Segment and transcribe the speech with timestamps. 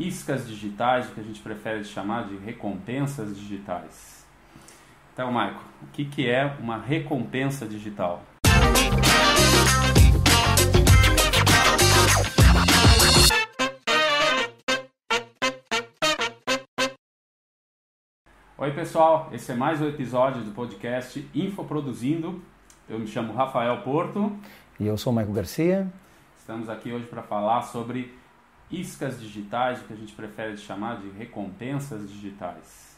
[0.00, 4.26] iscas digitais, o que a gente prefere chamar de recompensas digitais.
[5.12, 8.22] Então, Marco, o que, que é uma recompensa digital?
[18.56, 22.42] Oi, pessoal, esse é mais um episódio do podcast Infoproduzindo.
[22.88, 24.34] Eu me chamo Rafael Porto.
[24.78, 25.92] E eu sou o Michael Garcia.
[26.38, 28.18] Estamos aqui hoje para falar sobre
[28.70, 32.96] iscas digitais, o que a gente prefere chamar de recompensas digitais.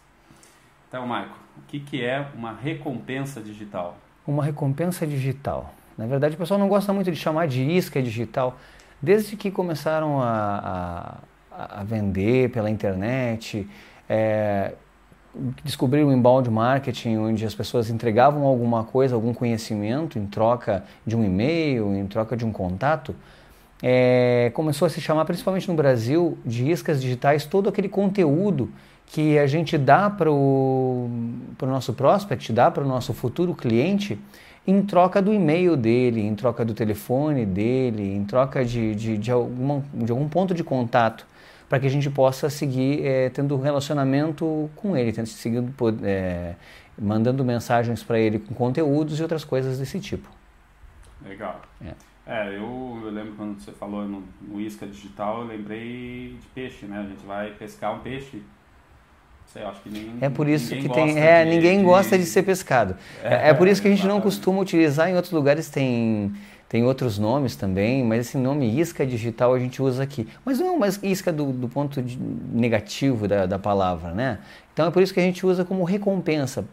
[0.88, 3.96] Então, Michael, o que, que é uma recompensa digital?
[4.26, 5.74] Uma recompensa digital.
[5.96, 8.58] Na verdade, o pessoal não gosta muito de chamar de isca digital.
[9.00, 11.18] Desde que começaram a,
[11.50, 13.66] a, a vender pela internet,
[14.08, 14.74] é,
[15.64, 21.16] descobriram o inbound marketing, onde as pessoas entregavam alguma coisa, algum conhecimento em troca de
[21.16, 23.14] um e-mail, em troca de um contato,
[23.82, 28.70] é, começou a se chamar, principalmente no Brasil, de iscas digitais, todo aquele conteúdo
[29.06, 31.10] que a gente dá para o
[31.60, 34.18] nosso prospect, dá para o nosso futuro cliente,
[34.66, 39.30] em troca do e-mail dele, em troca do telefone dele, em troca de, de, de,
[39.30, 41.26] alguma, de algum ponto de contato
[41.68, 46.54] para que a gente possa seguir é, tendo um relacionamento com ele, tendo, seguindo, é,
[46.96, 50.28] mandando mensagens para ele com conteúdos e outras coisas desse tipo.
[51.26, 51.60] Legal.
[51.84, 51.92] É,
[52.26, 56.86] é eu, eu, lembro quando você falou no, no Isca Digital, eu lembrei de peixe,
[56.86, 56.98] né?
[56.98, 58.42] A gente vai pescar um peixe
[59.46, 61.84] Sei, acho que nem, é por isso que tem é de, ninguém de...
[61.84, 65.14] gosta de ser pescado é, é por isso que a gente não costuma utilizar em
[65.14, 66.32] outros lugares tem
[66.72, 70.26] tem outros nomes também, mas esse nome isca digital a gente usa aqui.
[70.42, 72.02] Mas não é uma isca do, do ponto
[72.50, 74.38] negativo da, da palavra, né?
[74.72, 76.64] Então é por isso que a gente usa como recompensa.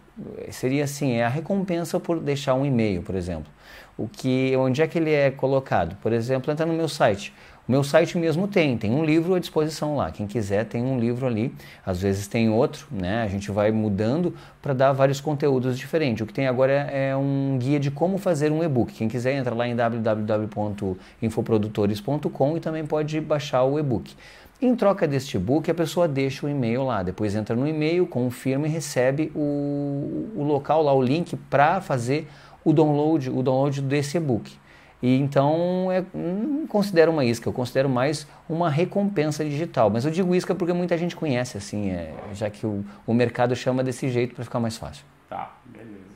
[0.52, 3.52] Seria assim, é a recompensa por deixar um e-mail, por exemplo.
[4.00, 5.98] O que, onde é que ele é colocado?
[6.02, 7.34] Por exemplo, entra no meu site.
[7.68, 10.10] O meu site mesmo tem, tem um livro à disposição lá.
[10.10, 11.54] Quem quiser tem um livro ali,
[11.86, 13.22] às vezes tem outro, né?
[13.22, 16.24] A gente vai mudando para dar vários conteúdos diferentes.
[16.24, 18.92] O que tem agora é, é um guia de como fazer um e-book.
[18.94, 24.16] Quem quiser entra lá em www.infoprodutores.com e também pode baixar o e-book.
[24.62, 28.68] Em troca deste e-book, a pessoa deixa o e-mail lá, depois entra no e-mail, confirma
[28.68, 32.28] e recebe o, o local lá, o link para fazer
[32.64, 34.58] o download, o download desse e-book.
[35.02, 39.90] E então é, não considero uma isca, eu considero mais uma recompensa digital.
[39.90, 43.56] Mas eu digo isca porque muita gente conhece, assim, é, já que o, o mercado
[43.56, 45.06] chama desse jeito para ficar mais fácil.
[45.30, 46.10] Tá, beleza.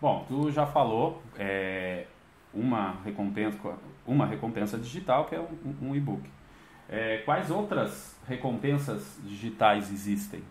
[0.00, 2.04] Bom, tu já falou é,
[2.52, 3.58] uma, recompensa,
[4.06, 6.22] uma recompensa digital que é um, um e-book.
[6.88, 10.42] É, quais outras recompensas digitais existem?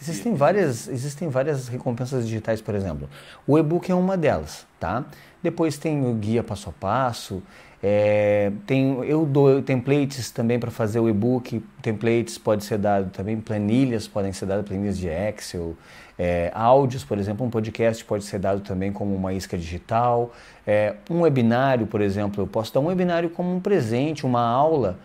[0.00, 3.08] Existem várias, existem várias recompensas digitais, por exemplo.
[3.46, 5.04] O e-book é uma delas, tá?
[5.42, 7.42] Depois tem o guia passo a passo,
[7.82, 11.62] é, tem, eu dou templates também para fazer o e-book.
[11.82, 15.76] Templates pode ser dado também, planilhas podem ser dadas, planilhas de Excel.
[16.18, 20.32] É, áudios, por exemplo, um podcast pode ser dado também como uma isca digital.
[20.66, 24.98] É, um webinário, por exemplo, eu posso dar um webinário como um presente, uma aula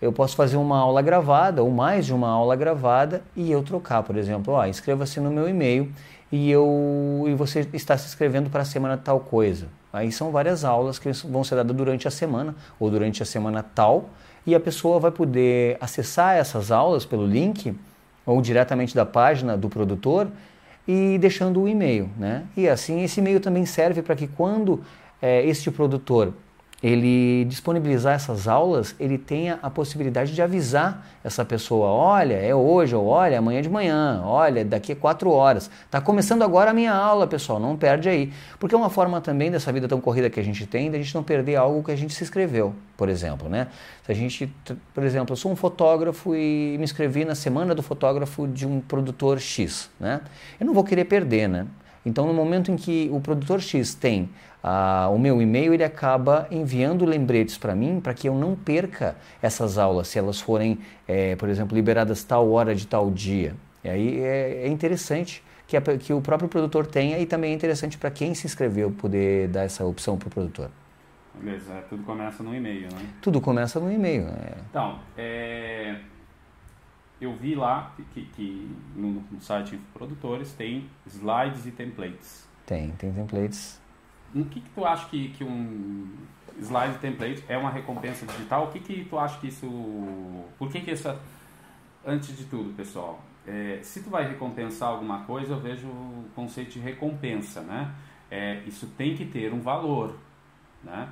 [0.00, 4.02] eu posso fazer uma aula gravada ou mais de uma aula gravada e eu trocar,
[4.02, 5.90] por exemplo, ó, inscreva-se no meu e-mail
[6.30, 9.66] e eu e você está se inscrevendo para a semana tal coisa.
[9.92, 13.62] Aí são várias aulas que vão ser dadas durante a semana ou durante a semana
[13.62, 14.10] tal
[14.46, 17.74] e a pessoa vai poder acessar essas aulas pelo link
[18.24, 20.28] ou diretamente da página do produtor
[20.86, 22.44] e deixando o e-mail, né?
[22.56, 24.82] E assim esse e-mail também serve para que quando
[25.20, 26.32] é, este produtor
[26.80, 32.94] ele disponibilizar essas aulas, ele tenha a possibilidade de avisar essa pessoa, olha, é hoje,
[32.94, 35.68] ou olha, amanhã de manhã, olha, daqui a quatro horas.
[35.84, 38.32] Está começando agora a minha aula, pessoal, não perde aí.
[38.60, 41.12] Porque é uma forma também dessa vida tão corrida que a gente tem, da gente
[41.14, 43.66] não perder algo que a gente se inscreveu, por exemplo, né?
[44.06, 44.52] Se a gente,
[44.94, 48.80] por exemplo, eu sou um fotógrafo e me inscrevi na semana do fotógrafo de um
[48.80, 50.20] produtor X, né?
[50.60, 51.66] Eu não vou querer perder, né?
[52.06, 54.30] Então, no momento em que o produtor X tem
[54.70, 59.16] ah, o meu e-mail, ele acaba enviando lembretes para mim para que eu não perca
[59.40, 63.56] essas aulas, se elas forem, é, por exemplo, liberadas tal hora de tal dia.
[63.82, 67.54] E aí é, é interessante que, a, que, o próprio produtor tenha e também é
[67.54, 70.70] interessante para quem se inscreveu poder dar essa opção para o produtor.
[71.40, 73.08] Beleza, é, tudo começa no e-mail, né?
[73.22, 74.24] Tudo começa no e-mail.
[74.28, 74.52] É.
[74.68, 75.96] Então, é,
[77.18, 82.46] eu vi lá que, que no, no site Produtores tem slides e templates.
[82.66, 83.80] Tem, tem templates.
[84.34, 86.08] O que, que tu acha que, que um
[86.60, 88.64] slide template é uma recompensa digital?
[88.64, 89.66] O que, que tu acha que isso.
[90.58, 91.08] Por que, que isso.
[92.06, 96.72] Antes de tudo, pessoal, é, se tu vai recompensar alguma coisa, eu vejo o conceito
[96.72, 97.92] de recompensa, né?
[98.30, 100.16] É, isso tem que ter um valor,
[100.84, 101.08] né?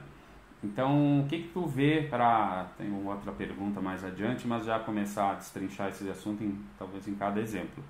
[0.62, 2.66] Então, o que, que tu vê para.
[2.76, 7.14] Tem outra pergunta mais adiante, mas já começar a destrinchar esse assunto, em, talvez em
[7.14, 7.82] cada exemplo.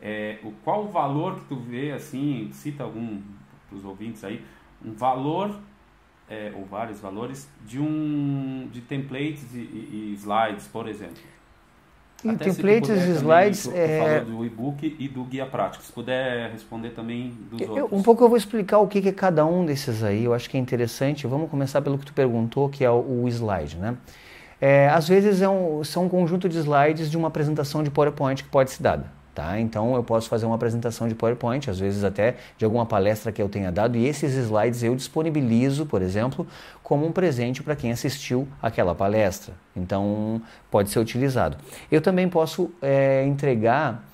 [0.00, 3.22] É, o, qual o valor que tu vê, assim, cita algum
[3.68, 4.44] para os ouvintes aí,
[4.84, 5.58] um valor,
[6.28, 11.22] é, ou vários valores, de um de templates e, e slides, por exemplo?
[12.24, 13.66] Em templates e slides.
[13.66, 14.20] Também, é...
[14.20, 15.84] do e-book e do guia prático.
[15.84, 17.92] Se puder responder também dos eu, outros.
[17.92, 20.24] Um pouco eu vou explicar o que é cada um desses aí.
[20.24, 21.26] Eu acho que é interessante.
[21.26, 23.96] Vamos começar pelo que tu perguntou, que é o, o slide, né?
[24.58, 28.42] É, às vezes é um, são um conjunto de slides de uma apresentação de PowerPoint
[28.42, 29.12] que pode ser dada.
[29.34, 29.58] Tá?
[29.58, 33.42] Então eu posso fazer uma apresentação de PowerPoint, às vezes até de alguma palestra que
[33.42, 36.46] eu tenha dado, e esses slides eu disponibilizo, por exemplo,
[36.84, 39.52] como um presente para quem assistiu aquela palestra.
[39.74, 40.40] Então
[40.70, 41.56] pode ser utilizado.
[41.90, 44.04] Eu também posso é, entregar.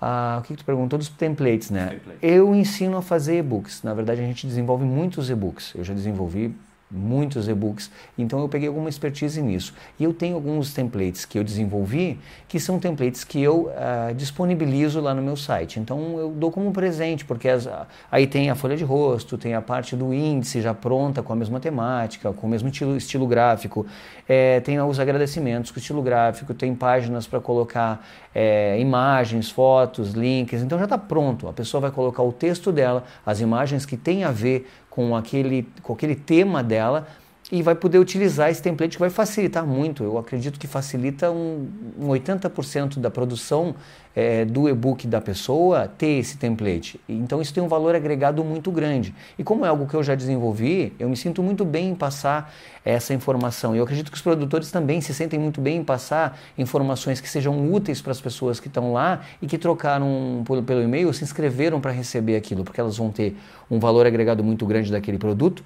[0.00, 1.98] Ah, o que, que tu perguntou dos templates, né?
[2.22, 3.82] Eu ensino a fazer e-books.
[3.82, 5.72] Na verdade, a gente desenvolve muitos e-books.
[5.74, 6.54] Eu já desenvolvi
[6.90, 9.74] muitos e-books, então eu peguei alguma expertise nisso.
[9.98, 12.18] E eu tenho alguns templates que eu desenvolvi,
[12.48, 15.80] que são templates que eu uh, disponibilizo lá no meu site.
[15.80, 17.68] Então eu dou como presente, porque as,
[18.10, 21.36] aí tem a folha de rosto, tem a parte do índice já pronta com a
[21.36, 23.84] mesma temática, com o mesmo estilo, estilo gráfico,
[24.28, 30.62] é, tem os agradecimentos com estilo gráfico, tem páginas para colocar é, imagens, fotos, links,
[30.62, 31.48] então já está pronto.
[31.48, 35.68] A pessoa vai colocar o texto dela, as imagens que tem a ver com aquele,
[35.82, 37.06] com aquele tema dela
[37.50, 40.02] e vai poder utilizar esse template que vai facilitar muito.
[40.02, 43.74] Eu acredito que facilita um, um 80% da produção
[44.16, 46.98] é, do e-book da pessoa ter esse template.
[47.08, 49.14] Então isso tem um valor agregado muito grande.
[49.38, 52.52] E como é algo que eu já desenvolvi, eu me sinto muito bem em passar
[52.84, 53.76] essa informação.
[53.76, 57.28] E eu acredito que os produtores também se sentem muito bem em passar informações que
[57.28, 61.80] sejam úteis para as pessoas que estão lá e que trocaram pelo e-mail, se inscreveram
[61.80, 63.36] para receber aquilo, porque elas vão ter
[63.70, 65.62] um valor agregado muito grande daquele produto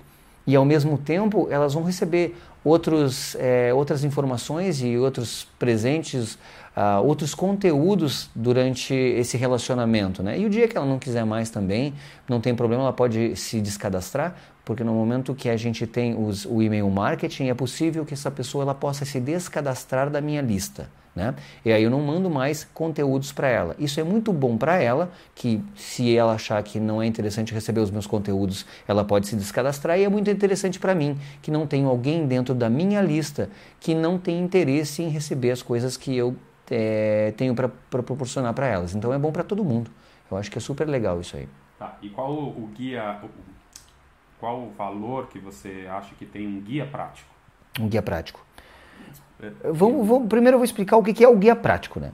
[0.51, 6.35] e ao mesmo tempo elas vão receber outros, é, outras informações e outros presentes,
[6.77, 10.25] uh, outros conteúdos durante esse relacionamento.
[10.25, 10.41] Né?
[10.41, 11.95] E o dia que ela não quiser mais também,
[12.29, 16.45] não tem problema, ela pode se descadastrar, porque no momento que a gente tem os,
[16.45, 20.89] o e-mail marketing, é possível que essa pessoa ela possa se descadastrar da minha lista.
[21.21, 21.35] Né?
[21.67, 23.77] E aí eu não mando mais conteúdos para ela.
[23.79, 27.81] Isso é muito bom para ela, que se ela achar que não é interessante receber
[27.81, 29.99] os meus conteúdos, ela pode se descadastrar.
[29.99, 33.95] E é muito interessante para mim, que não tenho alguém dentro da minha lista que
[33.95, 36.35] não tem interesse em receber as coisas que eu
[36.71, 38.95] é, tenho para proporcionar para elas.
[38.95, 39.91] Então é bom para todo mundo.
[40.31, 41.47] Eu acho que é super legal isso aí.
[41.79, 41.99] Tá.
[42.01, 43.21] E qual o guia,
[44.39, 47.29] qual o valor que você acha que tem um guia prático?
[47.79, 48.43] Um guia prático.
[49.65, 52.11] Vamos, vamos, primeiro eu vou explicar o que é o guia prático, né?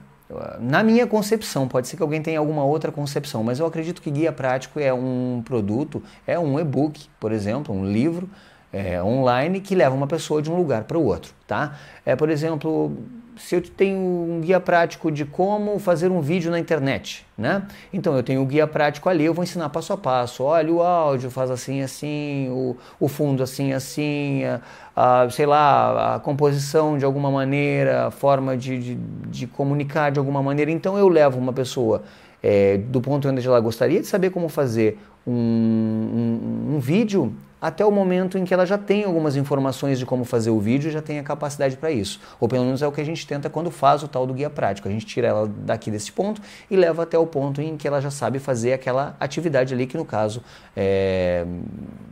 [0.59, 4.11] Na minha concepção, pode ser que alguém tenha alguma outra concepção, mas eu acredito que
[4.11, 8.29] guia prático é um produto, é um e-book, por exemplo, um livro
[8.73, 11.77] é, online que leva uma pessoa de um lugar para o outro, tá?
[12.05, 12.97] É, por exemplo,
[13.39, 17.63] se eu tenho um guia prático de como fazer um vídeo na internet, né?
[17.91, 20.43] Então eu tenho o um guia prático ali, eu vou ensinar passo a passo.
[20.43, 26.15] Olha, o áudio faz assim, assim, o, o fundo assim, assim, a, a, sei lá,
[26.15, 30.71] a composição de alguma maneira, a forma de, de, de comunicar de alguma maneira.
[30.71, 32.03] Então eu levo uma pessoa
[32.41, 37.85] é, do ponto onde ela gostaria de saber como fazer um, um, um vídeo até
[37.85, 41.01] o momento em que ela já tem algumas informações de como fazer o vídeo, já
[41.01, 42.19] tem a capacidade para isso.
[42.39, 44.49] Ou pelo menos é o que a gente tenta quando faz o tal do guia
[44.49, 44.87] prático.
[44.87, 47.99] A gente tira ela daqui desse ponto e leva até o ponto em que ela
[47.99, 50.43] já sabe fazer aquela atividade ali, que no caso,
[50.75, 51.45] é,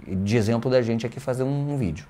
[0.07, 2.05] de exemplo da gente aqui, fazer um, um vídeo.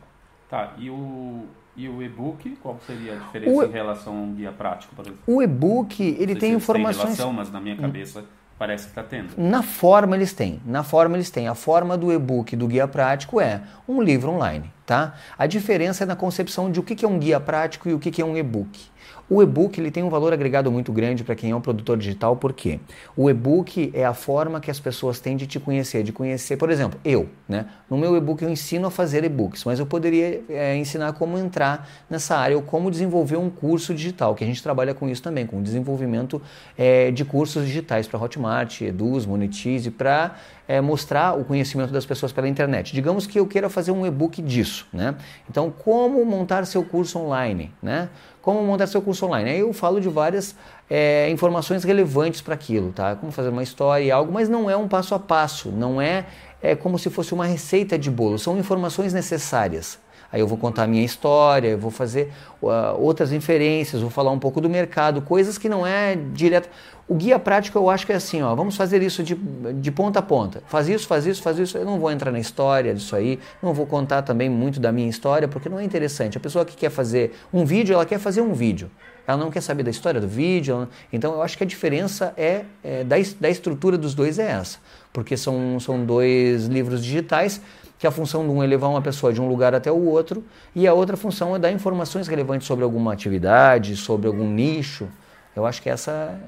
[0.50, 1.44] Tá, e o,
[1.76, 5.02] e o e-book, qual seria a diferença o, em relação a um guia prático, por
[5.02, 5.20] exemplo?
[5.28, 6.98] O e-book, ele tem informações...
[6.98, 8.22] Tem relação, mas na minha cabeça...
[8.22, 9.34] Hum Parece que está tendo.
[9.38, 10.62] Na forma eles têm.
[10.66, 11.48] Na forma eles têm.
[11.48, 15.16] A forma do e-book do guia prático é um livro online, tá?
[15.38, 18.22] A diferença é na concepção de o que é um guia prático e o que
[18.22, 18.95] é um e-book.
[19.28, 22.36] O e-book ele tem um valor agregado muito grande para quem é um produtor digital,
[22.36, 22.80] porque
[23.18, 26.70] o e-book é a forma que as pessoas têm de te conhecer, de conhecer, por
[26.70, 27.66] exemplo, eu, né?
[27.90, 31.90] No meu e-book eu ensino a fazer e-books, mas eu poderia é, ensinar como entrar
[32.08, 35.48] nessa área ou como desenvolver um curso digital, que a gente trabalha com isso também,
[35.48, 36.40] com desenvolvimento
[36.78, 40.36] é, de cursos digitais para Hotmart, Eduz, Monetize, para
[40.68, 42.94] é, mostrar o conhecimento das pessoas pela internet.
[42.94, 45.16] Digamos que eu queira fazer um e-book disso, né?
[45.50, 48.10] Então, como montar seu curso online, né?
[48.46, 49.50] Como montar seu curso online?
[49.50, 50.56] Aí eu falo de várias
[50.88, 53.16] é, informações relevantes para aquilo, tá?
[53.16, 56.28] Como fazer uma história e algo, mas não é um passo a passo, não é,
[56.62, 59.98] é como se fosse uma receita de bolo, são informações necessárias.
[60.36, 62.30] Aí eu vou contar a minha história, eu vou fazer
[62.62, 62.68] uh,
[63.00, 66.68] outras inferências, vou falar um pouco do mercado, coisas que não é direto.
[67.08, 70.20] O guia prático eu acho que é assim, ó, vamos fazer isso de, de ponta
[70.20, 70.62] a ponta.
[70.68, 71.78] Faz isso, faz isso, faz isso.
[71.78, 75.08] Eu não vou entrar na história disso aí, não vou contar também muito da minha
[75.08, 76.38] história, porque não é interessante.
[76.38, 78.92] A pessoa que quer fazer um vídeo, ela quer fazer um vídeo.
[79.26, 80.86] Ela não quer saber da história do vídeo.
[81.14, 84.80] Então eu acho que a diferença é, é da, da estrutura dos dois é essa.
[85.14, 87.62] Porque são, são dois livros digitais
[87.98, 90.44] que a função de um é levar uma pessoa de um lugar até o outro,
[90.74, 95.08] e a outra função é dar informações relevantes sobre alguma atividade, sobre algum nicho.
[95.56, 96.40] Eu acho que essa,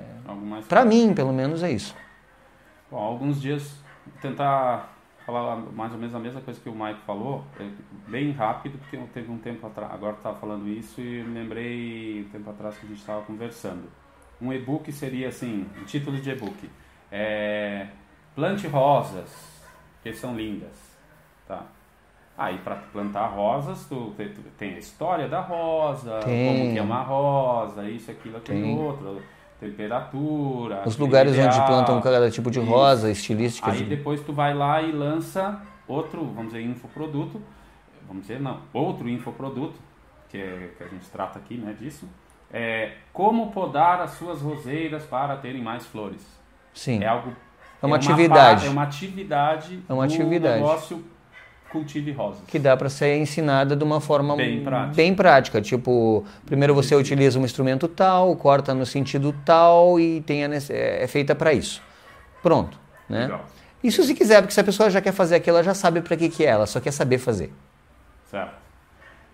[0.68, 1.96] para mim, pelo menos, é isso.
[2.92, 3.72] Bom, alguns dias
[4.22, 4.94] tentar
[5.26, 7.70] falar mais ou menos a mesma coisa que o Mike falou, é
[8.10, 12.26] bem rápido, porque eu teve um tempo atrás, agora estava falando isso e me lembrei
[12.26, 13.90] um tempo atrás que a gente estava conversando.
[14.42, 16.70] Um e-book seria assim, um título de e-book,
[17.12, 17.88] é,
[18.36, 19.30] plante rosas,
[20.02, 20.87] que são lindas.
[21.48, 21.64] Tá.
[22.38, 26.48] Aí para plantar rosas, tu, tu, tem a história da rosa, tem.
[26.48, 29.24] como que é uma rosa, isso, aquilo, aquilo outro,
[29.60, 30.84] temperatura.
[30.86, 33.72] Os lugares ideal, onde plantam cada tipo de rosa, estilística.
[33.72, 37.42] Aí depois tu vai lá e lança outro, vamos dizer, infoproduto,
[38.08, 39.80] vamos dizer, não, outro infoproduto,
[40.30, 42.08] que, é, que a gente trata aqui, né, disso,
[42.54, 46.22] é como podar as suas roseiras para terem mais flores.
[46.72, 47.04] Sim.
[47.04, 47.34] É algo...
[47.82, 48.66] É uma, é uma atividade.
[48.68, 49.84] é uma atividade.
[49.90, 50.62] É uma atividade.
[50.62, 51.04] negócio
[51.72, 52.42] cultive rosas.
[52.48, 54.96] Que dá para ser ensinada de uma forma bem prática.
[54.96, 55.62] bem prática.
[55.62, 61.04] Tipo, primeiro você utiliza um instrumento tal, corta no sentido tal e tem a, é,
[61.04, 61.82] é feita para isso.
[62.42, 62.80] Pronto.
[63.10, 63.24] Né?
[63.24, 63.46] Legal.
[63.84, 66.18] Isso se quiser, porque se a pessoa já quer fazer aquilo, ela já sabe para
[66.18, 67.54] que, que é, ela só quer saber fazer.
[68.26, 68.56] Certo.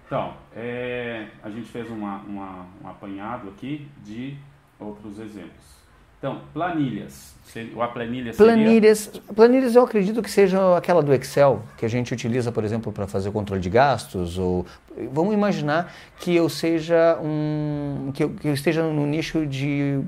[0.06, 4.38] Então, é, a gente fez uma, uma, um apanhado aqui de
[4.80, 5.83] outros exemplos.
[6.24, 7.36] Então, planilhas.
[7.82, 8.54] A planilha seria...
[8.54, 12.94] Planilhas, planilhas eu acredito que seja aquela do Excel, que a gente utiliza, por exemplo,
[12.94, 14.38] para fazer controle de gastos.
[14.38, 14.66] Ou
[15.12, 18.10] Vamos imaginar que eu seja um.
[18.14, 20.02] que eu, que eu esteja no nicho de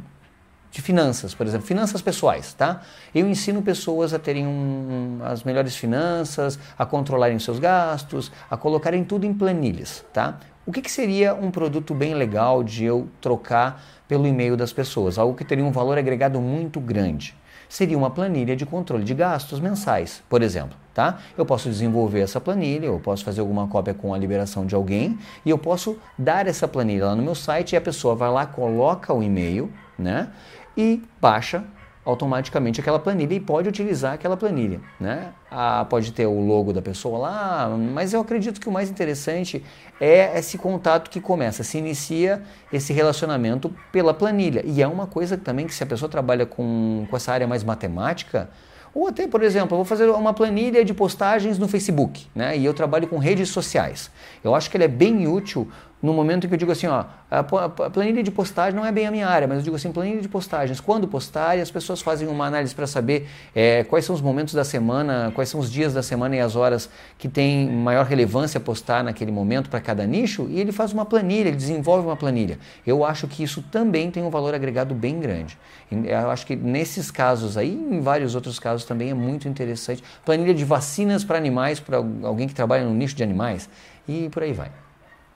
[0.71, 2.81] de finanças, por exemplo, finanças pessoais, tá?
[3.13, 9.01] Eu ensino pessoas a terem um, as melhores finanças, a controlarem seus gastos, a colocarem
[9.05, 10.37] tudo em planilhas, tá?
[10.65, 15.17] O que, que seria um produto bem legal de eu trocar pelo e-mail das pessoas,
[15.17, 17.35] algo que teria um valor agregado muito grande.
[17.67, 20.77] Seria uma planilha de controle de gastos mensais, por exemplo.
[20.93, 21.19] Tá?
[21.37, 25.19] Eu posso desenvolver essa planilha, eu posso fazer alguma cópia com a liberação de alguém
[25.43, 28.45] e eu posso dar essa planilha lá no meu site e a pessoa vai lá,
[28.45, 29.69] coloca o e-mail
[29.99, 30.29] né,
[30.77, 31.65] e baixa
[32.05, 34.79] automaticamente aquela planilha e pode utilizar aquela planilha.
[34.99, 35.33] Né?
[35.49, 39.65] Ah, pode ter o logo da pessoa lá, mas eu acredito que o mais interessante
[39.99, 44.61] é esse contato que começa, se inicia esse relacionamento pela planilha.
[44.63, 47.63] E é uma coisa também que se a pessoa trabalha com, com essa área mais
[47.63, 48.49] matemática,
[48.95, 52.57] ou até, por exemplo, eu vou fazer uma planilha de postagens no Facebook, né?
[52.57, 54.09] E eu trabalho com redes sociais.
[54.41, 55.69] Eu acho que ele é bem útil
[56.05, 59.11] no momento que eu digo assim, ó, a planilha de postagem não é bem a
[59.11, 62.27] minha área, mas eu digo assim, planilha de postagens, quando postar, e as pessoas fazem
[62.27, 65.93] uma análise para saber é, quais são os momentos da semana, quais são os dias
[65.93, 70.47] da semana e as horas que tem maior relevância postar naquele momento para cada nicho,
[70.49, 72.59] e ele faz uma planilha, ele desenvolve uma planilha.
[72.85, 75.57] Eu acho que isso também tem um valor agregado bem grande.
[75.91, 80.03] Eu acho que nesses casos aí, em vários outros casos também é muito interessante.
[80.23, 83.67] Planilha de vacinas para animais, para alguém que trabalha no nicho de animais,
[84.07, 84.71] e por aí vai.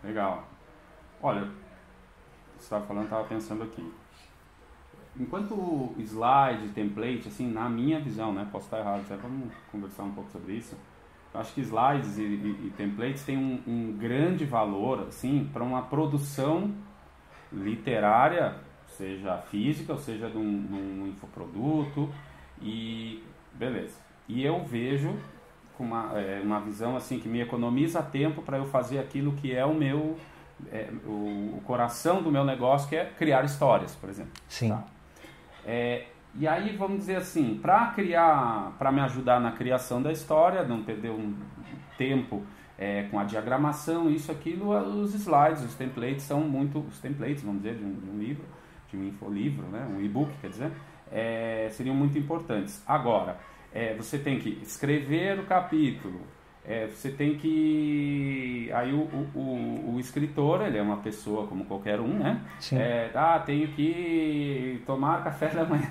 [0.04, 0.49] Legal.
[1.22, 1.42] Olha,
[2.58, 3.92] você estava falando, estava pensando aqui.
[5.20, 10.32] Enquanto slide, template, assim, na minha visão, né, posso estar errado, vamos conversar um pouco
[10.32, 10.78] sobre isso.
[11.34, 15.64] Eu acho que slides e, e, e templates têm um, um, grande valor, assim, para
[15.64, 16.74] uma produção
[17.52, 18.56] literária,
[18.88, 22.10] seja física, ou seja de um, um infoproduto,
[22.62, 23.22] e
[23.54, 23.98] beleza.
[24.28, 25.16] E eu vejo
[25.78, 29.54] com uma, é, uma visão assim que me economiza tempo para eu fazer aquilo que
[29.54, 30.18] é o meu
[30.72, 34.32] é, o, o, coração do meu negócio, que é criar histórias, por exemplo.
[34.48, 34.70] Sim.
[34.70, 34.84] Tá?
[35.66, 40.64] É, e aí, vamos dizer assim, para criar, para me ajudar na criação da história,
[40.64, 41.36] não perder um
[41.98, 42.44] tempo
[42.78, 47.62] é, com a diagramação, isso, aquilo, os slides, os templates são muito, os templates, vamos
[47.62, 48.46] dizer, de um, de um livro,
[48.90, 50.72] de um infolivro, né, um e-book, quer dizer,
[51.12, 52.82] é, seriam muito importantes.
[52.88, 53.38] Agora,
[53.74, 56.22] é, você tem que escrever o capítulo,
[56.66, 58.70] é, você tem que.
[58.74, 59.02] Aí o,
[59.36, 62.42] o, o, escritor, ele é uma pessoa como qualquer um, né?
[62.60, 62.78] Sim.
[62.78, 65.90] É, ah, tenho que tomar café da manhã.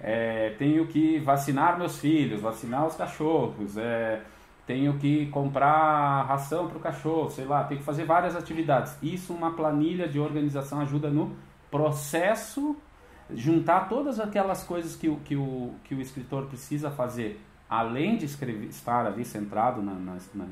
[0.00, 3.76] É, tenho que vacinar meus filhos, vacinar os cachorros.
[3.76, 4.20] É,
[4.66, 8.96] tenho que comprar ração para o cachorro, sei lá, tem que fazer várias atividades.
[9.02, 11.36] Isso, uma planilha de organização ajuda no
[11.70, 12.76] processo,
[13.32, 18.24] juntar todas aquelas coisas que o, que o, que o escritor precisa fazer além de
[18.24, 20.44] escrever, estar ali centrado na, na, na,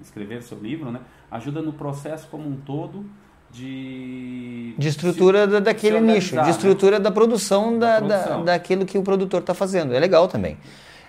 [0.00, 1.00] escrever seu livro, né?
[1.30, 3.04] Ajuda no processo como um todo
[3.50, 4.74] de...
[4.78, 6.50] De estrutura se, daquele nicho, de né?
[6.50, 7.04] estrutura né?
[7.04, 8.44] da produção, da, da, produção.
[8.44, 9.94] Da, daquilo que o produtor está fazendo.
[9.94, 10.56] É legal também.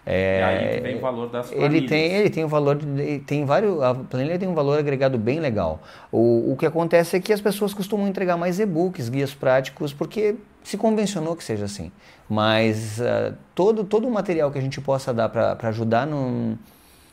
[0.03, 1.74] É, e aí vem o valor das planilhas.
[1.74, 2.79] Ele tem, ele tem um valor,
[3.27, 5.79] tem vários, a planilha tem um valor agregado bem legal.
[6.12, 10.36] O, o que acontece é que as pessoas costumam entregar mais e-books, guias práticos, porque
[10.63, 11.91] se convencionou que seja assim.
[12.32, 16.08] Mas uh, todo, todo o material que a gente possa dar para ajudar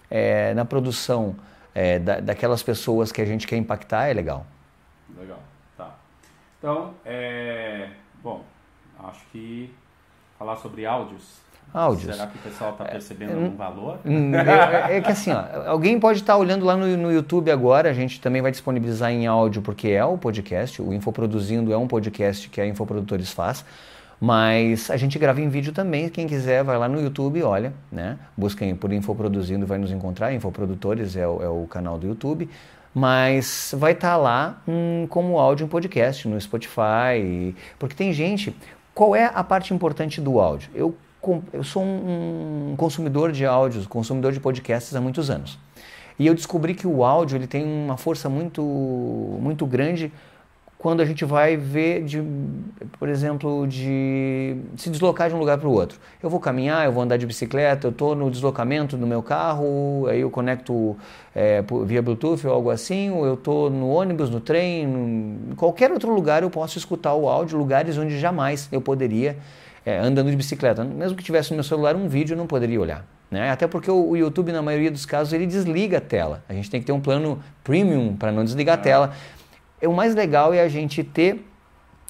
[0.08, 1.34] é, na produção
[1.74, 4.46] é, da, daquelas pessoas que a gente quer impactar é legal.
[5.18, 5.40] Legal,
[5.76, 5.96] tá.
[6.56, 7.88] Então, é,
[8.22, 8.44] bom,
[9.00, 9.74] acho que
[10.38, 11.40] falar sobre áudios
[11.74, 12.14] áudios.
[12.14, 13.98] Será que o pessoal está percebendo é, algum valor?
[14.86, 17.90] É, é, que assim, ó, alguém pode estar tá olhando lá no, no YouTube agora,
[17.90, 21.88] a gente também vai disponibilizar em áudio, porque é o podcast, o Infoproduzindo é um
[21.88, 23.64] podcast que a Infoprodutores faz,
[24.20, 28.18] mas a gente grava em vídeo também, quem quiser vai lá no YouTube olha, né?
[28.36, 32.48] Busquem por Infoproduzindo, vai nos encontrar, Infoprodutores é o, é o canal do YouTube,
[32.94, 38.54] mas vai estar tá lá hum, como áudio em podcast, no Spotify, porque tem gente...
[38.94, 40.70] Qual é a parte importante do áudio?
[40.74, 40.92] Eu
[41.52, 45.58] eu sou um consumidor de áudios, consumidor de podcasts há muitos anos.
[46.18, 50.12] E eu descobri que o áudio ele tem uma força muito, muito grande
[50.78, 52.22] quando a gente vai ver, de,
[53.00, 55.98] por exemplo, de se deslocar de um lugar para o outro.
[56.22, 60.06] Eu vou caminhar, eu vou andar de bicicleta, eu estou no deslocamento do meu carro,
[60.08, 60.96] aí eu conecto
[61.34, 64.84] é, via Bluetooth ou algo assim, ou eu estou no ônibus, no trem,
[65.50, 69.36] em qualquer outro lugar eu posso escutar o áudio, lugares onde jamais eu poderia
[69.84, 70.84] é, andando de bicicleta.
[70.84, 73.04] Mesmo que tivesse no meu celular um vídeo, eu não poderia olhar.
[73.30, 73.50] Né?
[73.50, 76.42] Até porque o, o, YouTube, na maioria dos casos, ele desliga a tela.
[76.48, 79.12] A gente tem que ter um plano premium para não desligar a tela.
[79.82, 81.44] O mais legal é a gente ter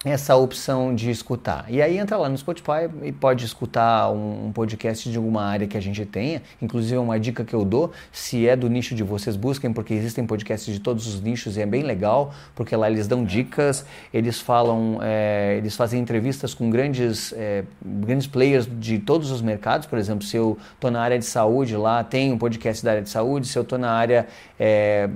[0.04, 1.64] essa opção de escutar.
[1.68, 5.76] E aí entra lá no Spotify e pode escutar um, podcast de alguma área que
[5.76, 6.40] a gente tenha.
[6.62, 9.92] Inclusive é uma dica que eu dou, se é do nicho de vocês, busquem, porque
[9.92, 13.84] existem podcasts de todos os nichos e é bem legal, porque lá eles dão dicas,
[14.14, 19.88] eles falam, é, eles fazem entrevistas com grandes, é, grandes players de todos os mercados.
[19.88, 23.02] Por exemplo, se eu estou na área de saúde, lá tem um podcast da área
[23.02, 23.48] de saúde.
[23.48, 24.28] Se eu estou na área
[24.60, 25.10] é,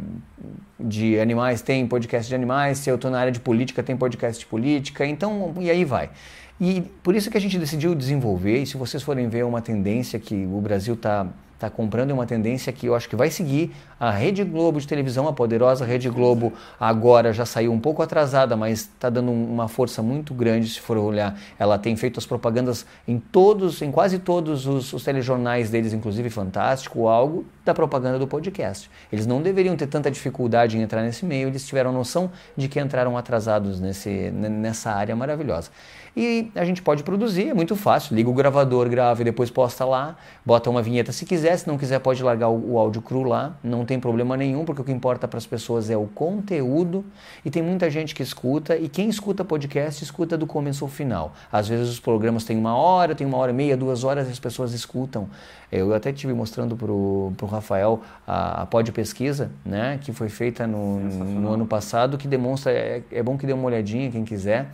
[0.83, 4.41] de animais, tem podcast de animais, se eu estou na área de política, tem podcast
[4.41, 6.11] de política, então, e aí vai.
[6.61, 10.19] E por isso que a gente decidiu desenvolver, e se vocês forem ver uma tendência
[10.19, 11.27] que o Brasil está
[11.63, 13.73] está comprando uma tendência que eu acho que vai seguir.
[14.01, 18.57] A Rede Globo de televisão, a poderosa Rede Globo, agora já saiu um pouco atrasada,
[18.57, 21.39] mas está dando uma força muito grande, se for olhar.
[21.57, 26.29] Ela tem feito as propagandas em todos, em quase todos os, os telejornais deles, inclusive
[26.31, 28.91] Fantástico, algo da propaganda do podcast.
[29.13, 32.81] Eles não deveriam ter tanta dificuldade em entrar nesse meio, eles tiveram noção de que
[32.81, 35.71] entraram atrasados nesse, nessa área maravilhosa.
[36.15, 38.15] E a gente pode produzir, é muito fácil.
[38.15, 40.17] Liga o gravador, grava e depois posta lá.
[40.45, 43.57] Bota uma vinheta se quiser, se não quiser pode largar o, o áudio cru lá.
[43.65, 47.03] Não tem problema nenhum, porque o que importa para as pessoas é o conteúdo.
[47.45, 51.33] E tem muita gente que escuta, e quem escuta podcast escuta do começo ao final.
[51.51, 54.33] Às vezes os programas têm uma hora, tem uma hora e meia, duas horas, e
[54.33, 55.29] as pessoas escutam.
[55.71, 60.67] Eu até tive mostrando para o Rafael a, a pod pesquisa, né, que foi feita
[60.67, 64.69] no, no ano passado, que demonstra, é, é bom que dê uma olhadinha, quem quiser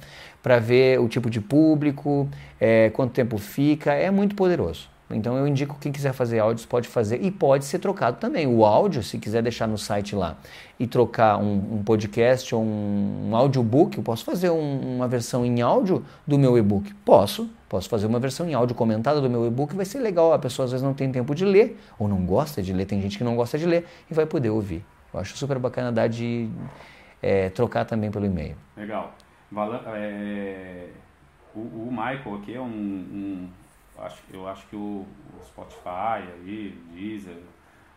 [0.49, 2.27] para ver o tipo de público,
[2.59, 4.89] é, quanto tempo fica, é muito poderoso.
[5.11, 8.47] Então eu indico quem quiser fazer áudios pode fazer e pode ser trocado também.
[8.47, 10.39] O áudio, se quiser deixar no site lá
[10.81, 15.45] e trocar um, um podcast ou um, um audiobook, eu posso fazer um, uma versão
[15.45, 16.95] em áudio do meu e-book?
[17.05, 17.51] Posso.
[17.69, 20.33] Posso fazer uma versão em áudio comentada do meu e-book, vai ser legal.
[20.33, 23.03] A pessoa às vezes não tem tempo de ler ou não gosta de ler, tem
[23.03, 24.83] gente que não gosta de ler e vai poder ouvir.
[25.13, 26.49] Eu acho super bacana dar de
[27.23, 28.57] é, trocar também pelo e-mail.
[28.75, 29.13] Legal.
[29.95, 30.91] É,
[31.55, 33.51] o, o, Michael aqui é um, um
[33.99, 37.39] acho, eu acho que o, o Spotify aí, Deezer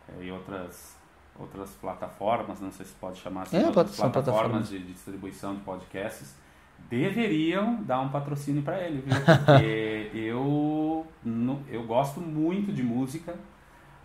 [0.09, 0.99] é, e outras
[1.37, 5.55] outras plataformas, não sei se pode chamar assim, é, outras plataformas, plataformas de, de, distribuição
[5.55, 6.35] de podcasts
[6.89, 9.15] deveriam dar um patrocínio para ele, viu?
[9.15, 11.07] Porque eu
[11.69, 13.35] eu gosto muito de música,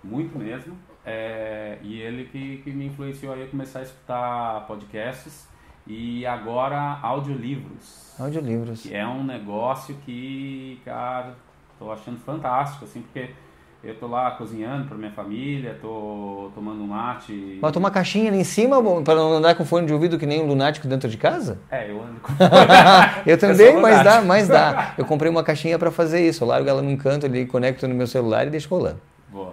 [0.02, 5.48] muito mesmo, é, e ele que, que me influenciou a começar a escutar podcasts
[5.86, 8.14] e agora audiolivros.
[8.18, 8.82] Audiolivros.
[8.82, 11.34] Que é um negócio que, cara,
[11.78, 13.30] tô achando fantástico, assim, porque
[13.84, 17.58] eu tô lá cozinhando para minha família, tô tomando um mate.
[17.60, 20.42] Bota uma caixinha ali em cima para não andar com fone de ouvido que nem
[20.42, 21.58] um lunático dentro de casa?
[21.70, 22.32] É, eu ando com
[23.24, 24.94] Eu também, mas dá, mas dá.
[24.98, 26.42] Eu comprei uma caixinha para fazer isso.
[26.42, 29.00] Eu largo ela num canto ali, conecto no meu celular e deixo rolando.
[29.28, 29.52] Boa.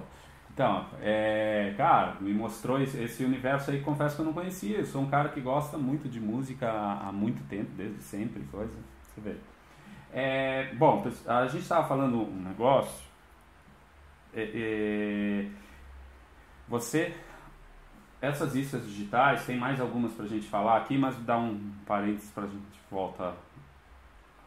[0.53, 4.77] Então, é, cara, me mostrou esse, universo aí, confesso que eu não conhecia.
[4.77, 8.73] Eu sou um cara que gosta muito de música há, muito tempo, desde sempre, coisa.
[9.01, 9.35] Você vê.
[10.11, 13.03] É, bom, a gente estava falando um negócio.
[14.35, 15.47] É, é,
[16.67, 17.15] você
[18.23, 22.29] essas iscas digitais, tem mais algumas para a gente falar aqui, mas dá um parênteses
[22.29, 23.33] para a gente volta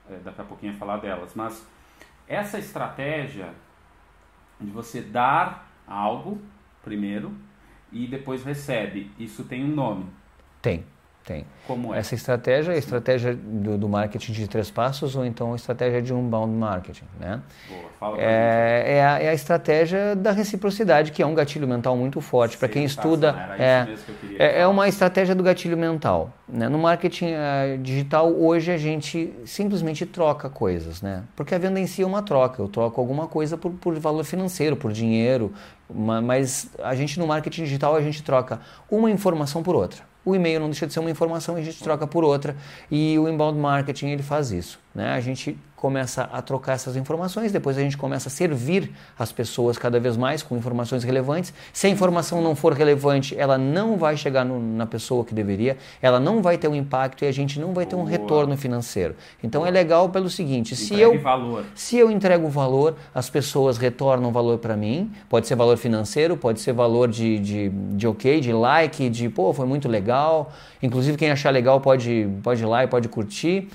[0.08, 1.34] é, daqui a pouquinho a falar delas.
[1.34, 1.66] Mas
[2.26, 3.52] essa estratégia
[4.58, 6.40] de você dar algo
[6.82, 7.32] primeiro
[7.92, 10.06] e depois recebe, isso tem um nome?
[10.60, 10.84] Tem.
[11.26, 11.44] Tem.
[11.66, 11.98] Como é?
[11.98, 16.00] Essa estratégia é a estratégia do, do, marketing de três passos ou então a estratégia
[16.00, 17.42] de um bound marketing, né?
[17.68, 21.96] Boa, fala é, é, a, é, a, estratégia da reciprocidade, que é um gatilho mental
[21.96, 22.56] muito forte.
[22.56, 23.88] Para quem estuda, é,
[24.38, 26.30] é, é, uma estratégia do gatilho mental.
[26.48, 26.68] Né?
[26.68, 31.24] No marketing uh, digital, hoje a gente simplesmente troca coisas, né?
[31.34, 32.62] Porque a venda em si é uma troca.
[32.62, 35.52] Eu troco alguma coisa por, por valor financeiro, por dinheiro,
[35.92, 40.58] mas a gente no marketing digital, a gente troca uma informação por outra o e-mail
[40.58, 42.56] não deixa de ser uma informação e a gente troca por outra.
[42.90, 44.80] E o inbound marketing ele faz isso.
[44.92, 45.12] Né?
[45.12, 49.76] A gente começa a trocar essas informações, depois a gente começa a servir as pessoas
[49.76, 51.52] cada vez mais com informações relevantes.
[51.72, 55.76] Se a informação não for relevante, ela não vai chegar no, na pessoa que deveria,
[56.00, 58.10] ela não vai ter um impacto e a gente não vai ter um Boa.
[58.10, 59.14] retorno financeiro.
[59.42, 59.68] Então Boa.
[59.68, 61.64] é legal pelo seguinte: se eu, valor.
[61.74, 66.60] se eu entrego valor, as pessoas retornam valor para mim, pode ser valor financeiro, pode
[66.60, 70.52] ser valor de, de, de ok, de like, de pô, foi muito legal.
[70.82, 73.68] Inclusive, quem achar legal pode, pode ir lá e pode curtir.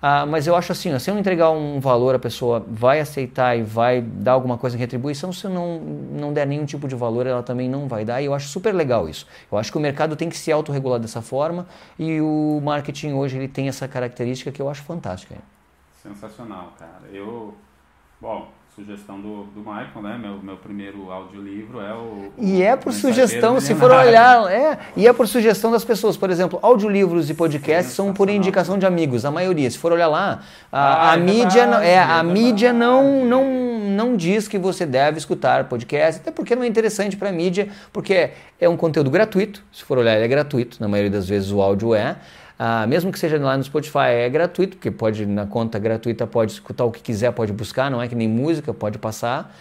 [0.00, 3.62] Ah, mas eu acho assim, se eu entregar um valor, a pessoa vai aceitar e
[3.62, 5.32] vai dar alguma coisa em retribuição.
[5.32, 8.22] Se eu não, não der nenhum tipo de valor, ela também não vai dar.
[8.22, 9.26] E eu acho super legal isso.
[9.50, 11.66] Eu acho que o mercado tem que se autorregular dessa forma
[11.98, 15.34] e o marketing hoje ele tem essa característica que eu acho fantástica.
[16.00, 17.12] Sensacional, cara.
[17.12, 17.54] Eu,
[18.20, 20.18] bom, sugestão do, do Michael, né?
[20.20, 22.32] Meu, meu primeiro audiolivro é o.
[22.38, 24.78] E é por sugestão, se for olhar, é.
[24.96, 26.16] E é por sugestão das pessoas.
[26.16, 29.68] Por exemplo, audiolivros e podcasts são por indicação de amigos, a maioria.
[29.68, 33.24] Se for olhar lá, a, ah, a é mídia, verdade, é, a é mídia não,
[33.24, 33.44] não,
[33.80, 37.68] não diz que você deve escutar podcast, até porque não é interessante para a mídia,
[37.92, 39.64] porque é um conteúdo gratuito.
[39.72, 42.16] Se for olhar, ele é gratuito, na maioria das vezes o áudio é.
[42.58, 46.52] Ah, mesmo que seja lá no Spotify, é gratuito, porque pode, na conta gratuita, pode
[46.52, 49.54] escutar o que quiser, pode buscar, não é que nem música, pode passar.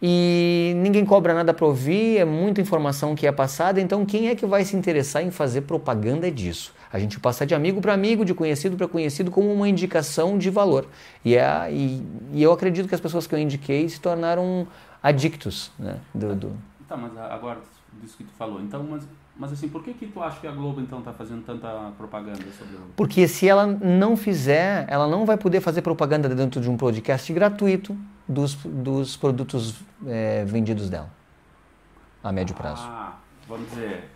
[0.00, 4.34] E ninguém cobra nada para ouvir, é muita informação que é passada, então quem é
[4.34, 6.72] que vai se interessar em fazer propaganda disso?
[6.92, 10.48] A gente passa de amigo para amigo, de conhecido para conhecido, como uma indicação de
[10.48, 10.86] valor.
[11.24, 14.68] E, é, e, e, eu acredito que as pessoas que eu indiquei se tornaram
[15.02, 16.52] adictos né, do, do...
[16.88, 17.60] Tá, mas agora,
[18.00, 19.04] disso que tu falou, então, mas
[19.36, 22.44] mas assim, por que que tu acha que a Globo então está fazendo tanta propaganda
[22.56, 22.80] sobre o...
[22.96, 27.32] Porque se ela não fizer, ela não vai poder fazer propaganda dentro de um podcast
[27.32, 27.96] gratuito
[28.28, 29.74] dos, dos produtos
[30.06, 31.10] é, vendidos dela,
[32.22, 32.82] a médio prazo.
[32.86, 33.16] Ah,
[33.48, 34.10] vamos dizer...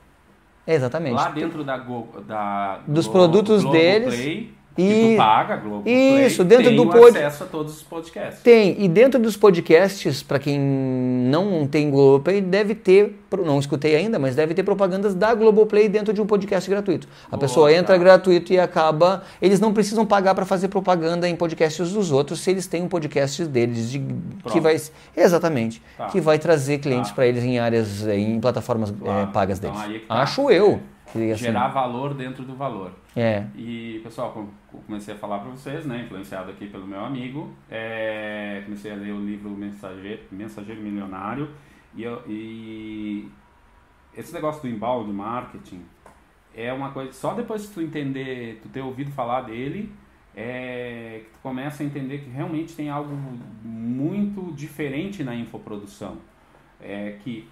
[0.67, 1.15] Exatamente.
[1.15, 4.15] Lá dentro da, Go, da dos produtos Globo deles...
[4.15, 7.09] Play, e, tu paga Globo Isso, Play, dentro tem do pod...
[7.09, 8.43] acesso a todos os podcasts.
[8.43, 14.21] Tem, e dentro dos podcasts, para quem não tem Globoplay, deve ter, não escutei ainda,
[14.21, 17.09] mas deve ter propagandas da Globoplay dentro de um podcast gratuito.
[17.27, 17.99] A Boa, pessoa entra tá.
[17.99, 22.53] gratuito e acaba, eles não precisam pagar para fazer propaganda em podcasts dos outros, se
[22.53, 24.01] eles têm um podcast deles de,
[24.53, 24.81] que vai
[25.17, 26.07] exatamente, tá.
[26.07, 27.17] que vai trazer clientes tá.
[27.17, 30.03] para eles em áreas em plataformas é, pagas então, deles.
[30.07, 30.15] Tá.
[30.23, 30.81] Acho eu.
[31.09, 32.93] Assim, gerar valor dentro do valor.
[33.17, 33.47] É.
[33.57, 34.53] E, pessoal, como
[34.87, 39.13] comecei a falar para vocês, né, influenciado aqui pelo meu amigo, é, comecei a ler
[39.13, 41.51] o livro Mensageiro, Mensageiro Milionário
[41.95, 43.29] e, eu, e
[44.17, 45.83] esse negócio do inbound marketing
[46.55, 49.93] é uma coisa, só depois que tu entender, tu ter ouvido falar dele,
[50.35, 53.17] é, que tu começa a entender que realmente tem algo
[53.63, 56.19] muito diferente na infoprodução.
[56.81, 57.49] É que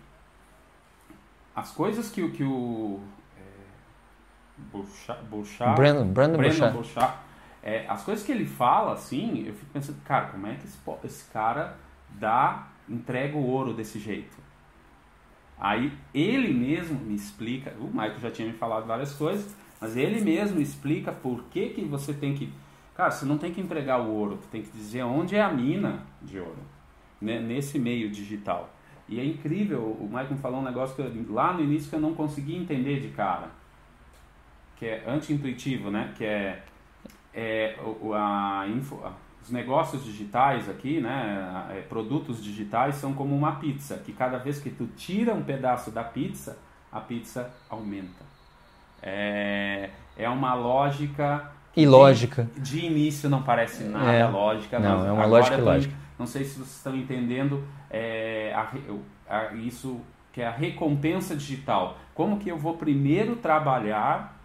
[1.55, 3.01] as coisas que, que o
[4.59, 7.15] Bouchard, Brandon, Brandon, Brandon Bouchard,
[7.63, 10.79] é, as coisas que ele fala, assim, eu fico pensando, cara, como é que esse,
[11.05, 11.77] esse cara
[12.11, 14.37] dá, entrega o ouro desse jeito?
[15.59, 20.21] Aí ele mesmo me explica, o Michael já tinha me falado várias coisas, mas ele
[20.21, 22.53] mesmo explica por que, que você tem que.
[22.95, 25.53] Cara, você não tem que entregar o ouro, você tem que dizer onde é a
[25.53, 26.63] mina de ouro,
[27.21, 28.71] né, nesse meio digital.
[29.09, 32.01] E é incrível, o Michael falou um negócio que eu, lá no início que eu
[32.01, 33.51] não consegui entender de cara
[34.77, 36.13] que é anti-intuitivo, né?
[36.17, 36.63] Que é,
[37.35, 37.77] é
[38.15, 39.01] a info,
[39.43, 41.67] os negócios digitais aqui, né?
[41.71, 45.91] É, produtos digitais são como uma pizza, que cada vez que tu tira um pedaço
[45.91, 46.59] da pizza,
[46.91, 48.25] a pizza aumenta.
[49.03, 52.49] É, é uma lógica ilógica.
[52.55, 54.79] De, de início não parece nada é, lógica.
[54.79, 55.95] Não, é uma lógica ilógica.
[56.19, 58.73] Não sei se vocês estão entendendo é, a,
[59.29, 60.01] a, isso
[60.33, 61.99] que é a recompensa digital.
[62.15, 64.36] Como que eu vou primeiro trabalhar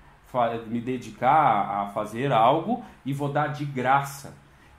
[0.68, 4.34] me dedicar a fazer algo e vou dar de graça.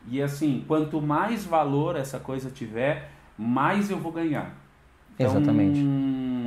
[0.07, 4.55] E assim, quanto mais valor essa coisa tiver, mais eu vou ganhar.
[5.15, 5.81] Então, Exatamente.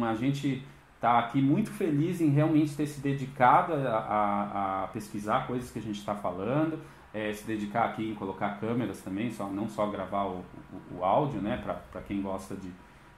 [0.06, 0.64] A gente
[1.00, 5.80] tá aqui muito feliz em realmente ter se dedicado a, a, a pesquisar coisas que
[5.80, 6.80] a gente está falando,
[7.14, 10.44] é, se dedicar aqui em colocar câmeras também, só, não só gravar o,
[10.92, 12.70] o, o áudio, né, para quem gosta de,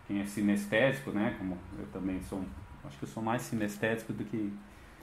[0.08, 2.42] quem é sinestésico, né, como eu também sou,
[2.86, 4.54] acho que eu sou mais sinestésico do que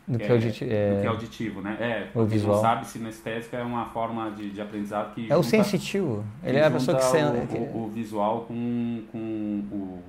[0.06, 0.94] do que, é, auditivo, é...
[0.94, 1.76] do que auditivo, né?
[1.80, 2.56] É, o visual.
[2.56, 6.24] não sabe, sinestésica é uma forma de, de aprendizado que É o sensitivo.
[6.42, 7.56] Ele é a pessoa que sente...
[7.56, 9.18] O, o, visual com, com
[9.72, 10.02] o,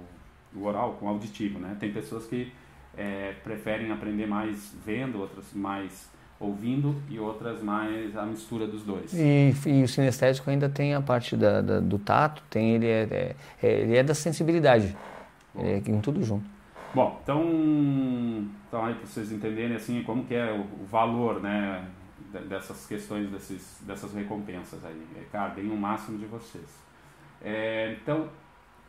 [0.55, 1.77] o, oral, com o auditivo, né?
[1.79, 2.51] Tem pessoas que
[2.97, 9.13] é, preferem aprender mais vendo, outras mais ouvindo e outras mais a mistura dos dois.
[9.13, 13.07] E, e o sinestésico ainda tem a parte da, da do tato, tem ele é,
[13.09, 14.95] é, é ele é da sensibilidade,
[15.57, 16.54] é em tudo junto.
[16.95, 17.43] Bom, então,
[18.67, 21.83] então aí para vocês entenderem assim como que é o, o valor, né,
[22.47, 25.01] dessas questões, desses, dessas recompensas aí.
[25.17, 26.63] É, cara, deem o máximo de vocês.
[27.43, 28.29] É, então,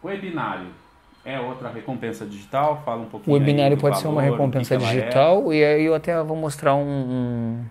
[0.02, 0.68] webinário
[1.24, 2.80] é outra recompensa digital?
[2.84, 3.36] Fala um pouquinho.
[3.36, 5.56] O webinário pode valor, ser uma recompensa que digital é.
[5.56, 7.64] e aí eu até vou mostrar um, um,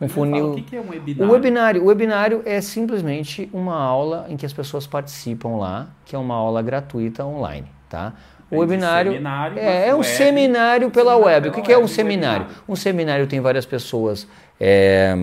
[0.00, 0.52] um funil.
[0.52, 1.30] o que é um webinário?
[1.30, 6.16] O webinário, o webinário é simplesmente uma aula em que as pessoas participam lá, que
[6.16, 8.14] é uma aula gratuita online, tá?
[8.56, 9.12] O webinário
[9.56, 11.48] é, é um web, seminário pela web.
[11.48, 12.46] O que, que é um seminário?
[12.68, 14.26] Um seminário tem várias pessoas,
[14.60, 15.14] é,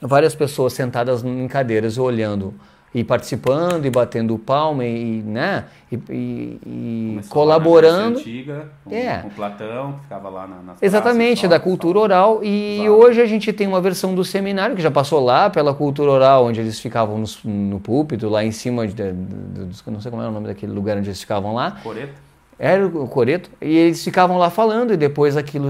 [0.00, 2.54] várias pessoas sentadas em cadeiras olhando
[2.94, 8.20] e participando e batendo palma e, né, e, e, e colaborando.
[8.20, 9.18] Antiga, com, é.
[9.18, 12.44] com Platão, que ficava lá na, nas Exatamente, praças, da cultura oral.
[12.44, 12.90] E Exato.
[12.92, 16.46] hoje a gente tem uma versão do seminário que já passou lá pela cultura oral,
[16.46, 20.22] onde eles ficavam no, no púlpito, lá em cima, de, de, de, não sei como
[20.22, 21.72] é o nome daquele lugar onde eles ficavam lá.
[21.82, 22.12] Coreto.
[22.58, 25.68] Era o coreto, e eles ficavam lá falando, e depois aquilo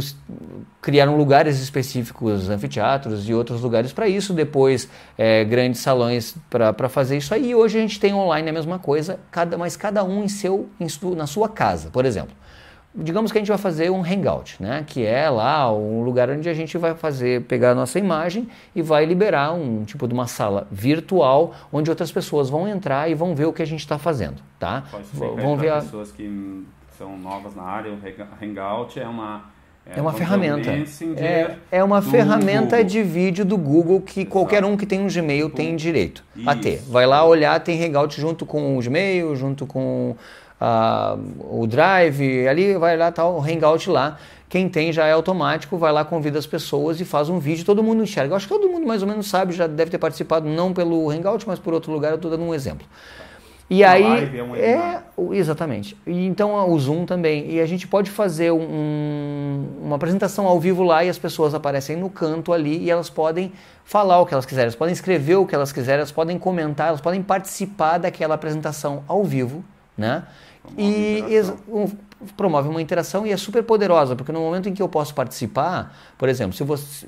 [0.85, 7.16] criaram lugares específicos, anfiteatros e outros lugares para isso, depois é, grandes salões para fazer
[7.16, 7.51] isso aí.
[7.51, 10.68] E hoje a gente tem online a mesma coisa, cada, mas cada um em seu,
[10.79, 12.37] em su, na sua casa, por exemplo.
[12.94, 14.85] Digamos que a gente vai fazer um hangout, né?
[14.87, 18.83] que é lá um lugar onde a gente vai fazer, pegar a nossa imagem e
[18.83, 23.35] vai liberar um tipo de uma sala virtual onde outras pessoas vão entrar e vão
[23.35, 24.40] ver o que a gente está fazendo.
[24.61, 24.85] Tá?
[24.90, 25.07] Pode
[25.42, 25.81] vão ver a...
[25.81, 26.64] pessoas que
[26.97, 29.53] são novas na área, o Hangout é uma
[29.87, 30.71] é, é uma ferramenta.
[31.19, 32.85] É, é uma ferramenta Google.
[32.85, 34.33] de vídeo do Google que Exato.
[34.33, 36.49] qualquer um que tem um Gmail tem direito Isso.
[36.49, 36.83] a ter.
[36.89, 40.17] Vai lá olhar, tem Hangout junto com o Gmail, junto com
[40.59, 44.19] uh, o Drive, ali vai lá, tá o Hangout lá.
[44.49, 47.83] Quem tem já é automático, vai lá, convida as pessoas e faz um vídeo, todo
[47.83, 48.33] mundo enxerga.
[48.33, 51.11] Eu acho que todo mundo mais ou menos sabe, já deve ter participado, não pelo
[51.11, 52.87] Hangout, mas por outro lugar, eu estou dando um exemplo.
[53.75, 55.03] E a aí é, um é
[55.37, 55.97] exatamente.
[56.07, 57.51] E então o Zoom também.
[57.51, 61.97] E a gente pode fazer um, uma apresentação ao vivo lá e as pessoas aparecem
[61.97, 63.53] no canto ali e elas podem
[63.85, 66.89] falar o que elas quiserem, elas podem escrever o que elas quiserem, elas podem comentar,
[66.89, 69.65] elas podem participar daquela apresentação ao vivo,
[69.97, 70.25] né?
[70.79, 71.23] E
[72.37, 75.95] promove uma interação e é super poderosa, porque no momento em que eu posso participar,
[76.19, 76.65] por exemplo, se,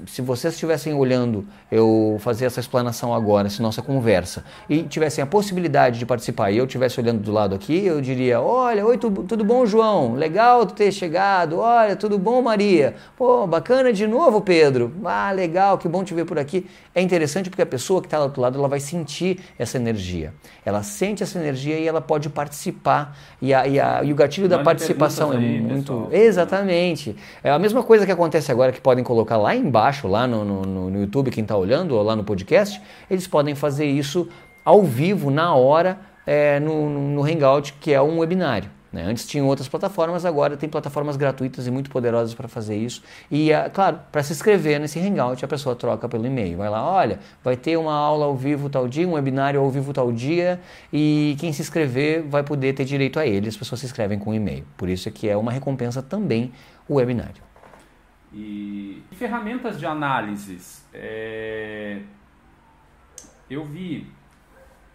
[0.07, 5.27] se vocês estivessem olhando eu fazer essa explanação agora, essa nossa conversa, e tivessem a
[5.27, 9.23] possibilidade de participar e eu estivesse olhando do lado aqui, eu diria: Olha, oi, tudo,
[9.23, 10.15] tudo bom, João?
[10.15, 11.59] Legal ter chegado.
[11.59, 12.95] Olha, tudo bom, Maria?
[13.17, 14.93] Pô, bacana de novo, Pedro.
[15.05, 16.67] Ah, legal, que bom te ver por aqui.
[16.95, 20.33] É interessante porque a pessoa que está do outro lado ela vai sentir essa energia.
[20.65, 23.17] Ela sente essa energia e ela pode participar.
[23.41, 26.09] E, a, e, a, e o gatilho da participação é muito.
[26.13, 27.17] Exatamente.
[27.43, 30.91] É a mesma coisa que acontece agora que podem colocar lá embaixo, lá no, no,
[30.91, 34.29] no YouTube, quem está olhando, ou lá no podcast, eles podem fazer isso
[34.65, 38.76] ao vivo, na hora, é, no, no Hangout, que é um webinário.
[38.97, 39.05] Né?
[39.05, 43.03] Antes tinham outras plataformas, agora tem plataformas gratuitas e muito poderosas para fazer isso.
[43.31, 46.57] E, ah, claro, para se inscrever nesse Hangout, a pessoa troca pelo e-mail.
[46.57, 49.93] Vai lá, olha, vai ter uma aula ao vivo tal dia, um webinário ao vivo
[49.93, 50.59] tal dia,
[50.91, 53.49] e quem se inscrever vai poder ter direito a ele.
[53.49, 54.65] As pessoas se inscrevem com e-mail.
[54.79, 56.51] Por isso é que é uma recompensa também
[56.89, 57.43] o webinário.
[58.33, 60.87] E ferramentas de análises.
[60.95, 61.99] É...
[63.51, 64.07] Eu vi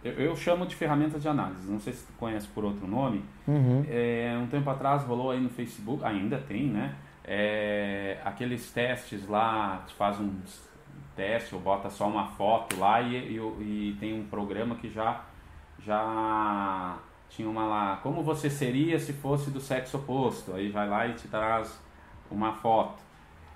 [0.04, 3.24] eu, eu, chamo de ferramentas de análise, não sei se tu conhece por outro nome.
[3.48, 3.86] Uhum.
[3.88, 6.96] É, um tempo atrás rolou aí no Facebook, ainda tem, né?
[7.24, 10.32] É, aqueles testes lá, tu faz um
[11.16, 15.24] teste ou bota só uma foto lá e, e, e, tem um programa que já,
[15.80, 16.98] já
[17.30, 20.54] tinha uma lá, como você seria se fosse do sexo oposto?
[20.54, 21.80] Aí vai lá e te traz
[22.30, 23.11] uma foto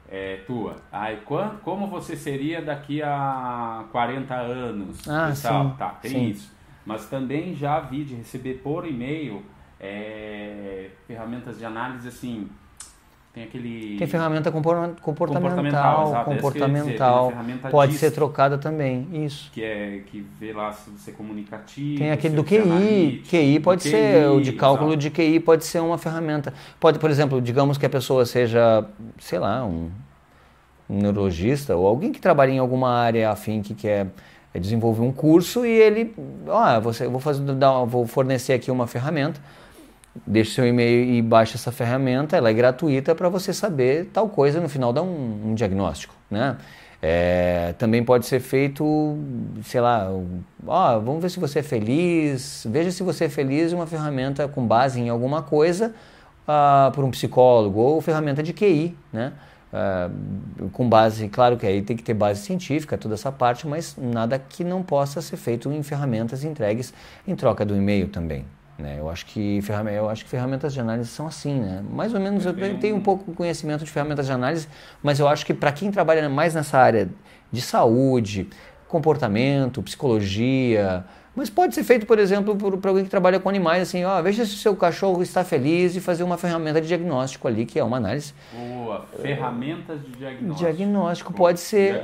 [0.10, 0.78] é, tua.
[0.92, 5.08] Aí, quando, como você seria daqui a 40 anos?
[5.08, 6.30] Ah, sim, tá, tem sim.
[6.30, 6.56] isso.
[6.86, 9.44] Mas também já vi de receber por e-mail
[9.80, 12.50] é, ferramentas de análise assim.
[13.36, 13.98] Tem aquele.
[13.98, 17.34] Tem ferramenta comportamental, comportamental, comportamental.
[17.34, 19.52] Dizer, pode ser trocada também, isso.
[19.52, 22.00] Que é que vê lá se você é comunicativo.
[22.00, 25.02] Tem aquele do QI, QI pode QI, ser o de cálculo exato.
[25.02, 26.54] de QI pode ser uma ferramenta.
[26.80, 28.86] Pode, por exemplo, digamos que a pessoa seja,
[29.20, 29.92] sei lá, um,
[30.90, 34.08] um neurologista ou alguém que trabalha em alguma área afim que quer
[34.58, 36.16] desenvolver um curso e ele,
[36.48, 37.44] ó, você, vou fazer,
[37.86, 39.42] vou fornecer aqui uma ferramenta
[40.26, 44.62] deixe seu e-mail e baixe essa ferramenta, ela é gratuita para você saber tal coisa
[44.62, 46.58] no final dá um, um diagnóstico, né?
[47.02, 49.16] É, também pode ser feito,
[49.64, 50.10] sei lá,
[50.66, 54.66] ó, vamos ver se você é feliz, veja se você é feliz uma ferramenta com
[54.66, 55.94] base em alguma coisa
[56.48, 59.34] uh, por um psicólogo ou ferramenta de QI, né?
[59.72, 63.96] Uh, com base, claro que aí tem que ter base científica, toda essa parte, mas
[63.98, 66.94] nada que não possa ser feito em ferramentas entregues
[67.28, 68.46] em troca do e-mail também.
[68.78, 68.98] Né?
[69.00, 69.62] Eu, acho que
[69.94, 71.82] eu acho que ferramentas de análise são assim, né?
[71.90, 74.68] Mais ou menos eu tenho um pouco de conhecimento de ferramentas de análise,
[75.02, 77.10] mas eu acho que para quem trabalha mais nessa área
[77.52, 78.50] de saúde,
[78.88, 81.06] comportamento, psicologia,
[81.36, 84.46] mas pode ser feito, por exemplo, para alguém que trabalha com animais, assim, ó, veja
[84.46, 87.84] se o seu cachorro está feliz e fazer uma ferramenta de diagnóstico ali, que é
[87.84, 88.34] uma análise.
[88.54, 90.72] Boa, ferramentas de diagnóstico.
[90.72, 92.04] Diagnóstico pode ser.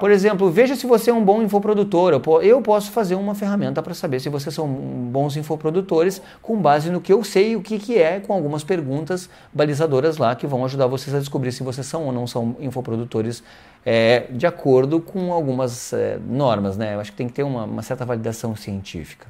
[0.00, 2.20] Por exemplo, veja se você é um bom infoprodutor.
[2.42, 7.00] Eu posso fazer uma ferramenta para saber se vocês são bons infoprodutores com base no
[7.00, 10.64] que eu sei e o que, que é, com algumas perguntas balizadoras lá que vão
[10.64, 13.42] ajudar vocês a descobrir se vocês são ou não são infoprodutores
[13.88, 16.96] é, de acordo com algumas é, normas, né?
[16.96, 19.28] Eu acho que tem que ter uma, uma, certa validação científica.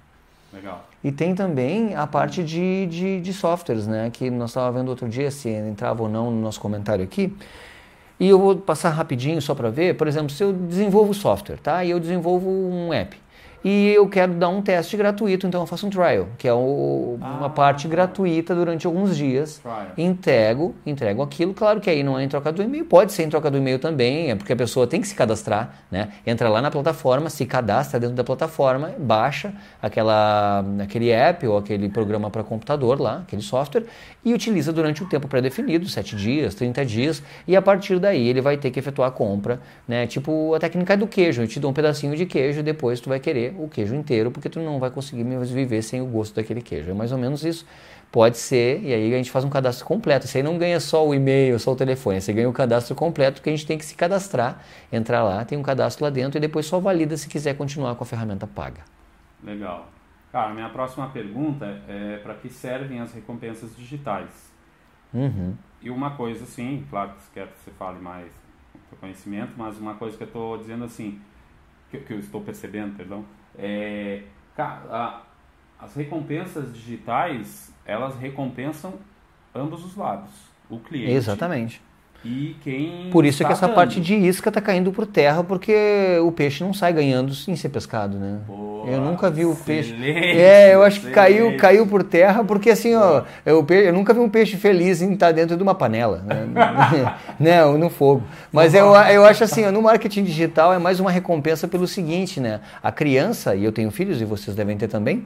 [0.51, 0.89] Legal.
[1.05, 4.09] E tem também a parte de, de, de softwares, né?
[4.11, 7.37] Que nós estávamos vendo outro dia, se entrava ou não no nosso comentário aqui.
[8.19, 11.85] E eu vou passar rapidinho só para ver, por exemplo, se eu desenvolvo software, tá?
[11.85, 13.15] E eu desenvolvo um app
[13.69, 17.19] e eu quero dar um teste gratuito, então eu faço um trial, que é o,
[17.21, 19.59] ah, uma parte gratuita durante alguns dias.
[19.59, 19.87] Trial.
[19.99, 21.53] Entrego, entrego aquilo.
[21.53, 23.81] Claro que aí não é em troca do e-mail, pode ser em troca do e-mail
[23.81, 26.11] também, é porque a pessoa tem que se cadastrar, né?
[26.25, 29.53] Entra lá na plataforma, se cadastra dentro da plataforma, baixa
[29.83, 33.87] aquela, aquele app ou aquele programa para computador lá, aquele software,
[34.25, 38.41] e utiliza durante um tempo pré-definido, 7 dias, 30 dias, e a partir daí ele
[38.41, 40.07] vai ter que efetuar a compra, né?
[40.07, 43.09] Tipo a técnica do queijo, eu te dou um pedacinho de queijo e depois tu
[43.09, 46.61] vai querer o queijo inteiro, porque tu não vai conseguir viver sem o gosto daquele
[46.61, 46.91] queijo.
[46.91, 47.67] É mais ou menos isso.
[48.11, 50.27] Pode ser, e aí a gente faz um cadastro completo.
[50.27, 53.51] Você não ganha só o e-mail, só o telefone, você ganha o cadastro completo, que
[53.51, 56.67] a gente tem que se cadastrar, entrar lá, tem um cadastro lá dentro e depois
[56.67, 58.83] só valida se quiser continuar com a ferramenta paga.
[59.43, 59.89] Legal.
[60.33, 64.53] Cara, minha próxima pergunta é para que servem as recompensas digitais?
[65.13, 65.55] Uhum.
[65.81, 68.27] E uma coisa assim, claro que quero que você fale mais
[68.91, 71.21] do conhecimento, mas uma coisa que eu estou dizendo assim,
[71.91, 73.25] que, que eu estou percebendo, perdão,
[73.59, 74.23] é,
[74.59, 75.23] a,
[75.79, 78.95] as recompensas digitais, elas recompensam
[79.55, 80.31] ambos os lados.
[80.69, 81.81] O cliente Exatamente.
[82.29, 83.77] E quem Por isso é que essa dando.
[83.77, 87.69] parte de isca está caindo por terra, porque o peixe não sai ganhando sem ser
[87.69, 88.39] pescado, né?
[88.49, 89.95] Boa, eu nunca vi o peixe.
[90.03, 94.19] É, eu acho que caiu, caiu por terra, porque assim, ó, eu, eu nunca vi
[94.19, 96.49] um peixe feliz em estar dentro de uma panela, né?
[97.39, 98.25] não, no fogo.
[98.53, 102.41] Mas eu, eu acho assim, ó, no marketing digital é mais uma recompensa pelo seguinte,
[102.41, 102.61] né?
[102.83, 105.25] A criança, e eu tenho filhos e vocês devem ter também,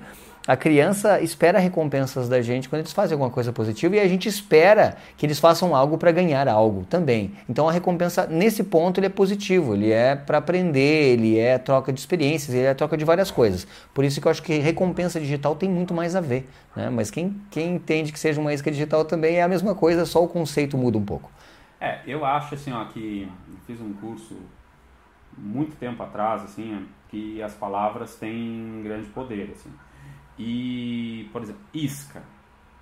[0.51, 4.29] a criança espera recompensas da gente quando eles fazem alguma coisa positiva e a gente
[4.29, 7.37] espera que eles façam algo para ganhar algo também.
[7.49, 11.93] Então a recompensa nesse ponto ele é positivo, ele é para aprender, ele é troca
[11.93, 13.65] de experiências, ele é troca de várias coisas.
[13.95, 16.51] Por isso que eu acho que recompensa digital tem muito mais a ver.
[16.75, 16.91] Né?
[16.91, 20.21] Mas quem, quem entende que seja uma isca digital também é a mesma coisa, só
[20.25, 21.31] o conceito muda um pouco.
[21.81, 23.31] É, eu acho assim, ó, que
[23.69, 24.37] fiz um curso
[25.39, 29.71] muito tempo atrás, assim, que as palavras têm grande poder, assim.
[30.43, 32.23] E, por exemplo, isca.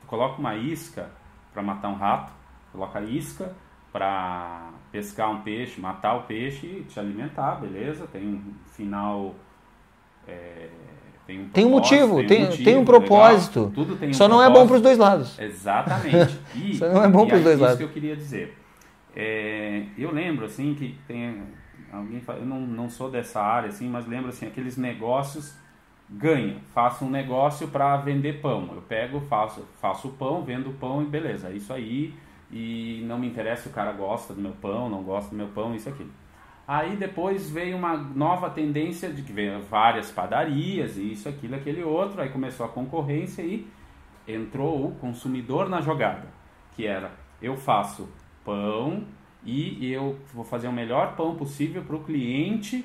[0.01, 1.11] Tu coloca uma isca
[1.53, 2.33] para matar um rato,
[2.71, 3.53] coloca isca
[3.93, 8.07] para pescar um peixe, matar o peixe e te alimentar, beleza?
[8.07, 9.35] Tem um final.
[10.29, 10.69] É,
[11.27, 13.59] tem um, tem um motivo, tem, tem um, motivo, tem um propósito.
[13.59, 14.29] Legal, tudo tem um Só propósito.
[14.29, 15.39] não é bom para os dois lados.
[15.41, 16.39] Exatamente.
[16.55, 17.75] E, Só não é bom para os dois lados.
[17.75, 18.57] Isso que eu queria dizer.
[19.17, 21.43] É, eu lembro assim que tem
[21.93, 25.57] alguém, eu não, não sou dessa área assim, mas lembro assim aqueles negócios
[26.09, 26.57] ganha.
[26.73, 28.69] Faço um negócio para vender pão.
[28.75, 31.49] Eu pego, faço, faço pão, vendo pão e beleza.
[31.49, 32.15] É isso aí.
[32.51, 35.49] E não me interessa se o cara gosta do meu pão, não gosta do meu
[35.49, 36.07] pão, isso aqui.
[36.67, 41.83] Aí depois veio uma nova tendência de que veio várias padarias, e isso, aquilo, aquele
[41.83, 42.21] outro.
[42.21, 43.67] Aí começou a concorrência e
[44.27, 46.27] entrou o consumidor na jogada,
[46.75, 48.09] que era eu faço
[48.45, 49.05] pão
[49.45, 52.85] e eu vou fazer o melhor pão possível para o cliente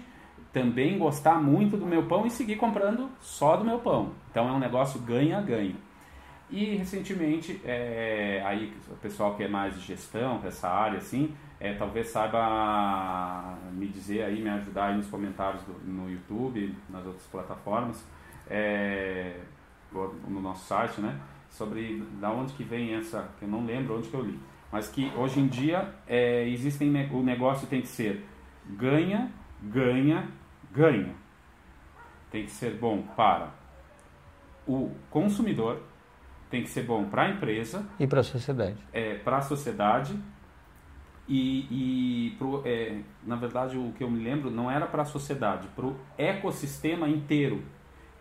[0.53, 4.13] também gostar muito do meu pão e seguir comprando só do meu pão.
[4.29, 5.75] Então é um negócio ganha-ganha.
[6.49, 11.73] E recentemente, é, aí o pessoal que é mais de gestão, dessa área assim, é,
[11.73, 17.25] talvez saiba me dizer aí, me ajudar aí nos comentários do, no YouTube, nas outras
[17.25, 18.05] plataformas,
[18.47, 19.39] é,
[20.27, 21.19] no nosso site, né?
[21.49, 24.39] Sobre da onde que vem essa, que eu não lembro onde que eu li,
[24.71, 28.23] mas que hoje em dia é, existem, o negócio tem que ser
[28.65, 29.31] ganha,
[29.61, 30.27] ganha,
[30.73, 31.13] ganha.
[32.31, 33.51] Tem que ser bom para
[34.67, 35.81] o consumidor,
[36.49, 38.77] tem que ser bom para a empresa e para a sociedade.
[38.91, 40.17] É, para a sociedade
[41.27, 45.05] e, e pro, é, na verdade o que eu me lembro não era para a
[45.05, 47.63] sociedade, para o ecossistema inteiro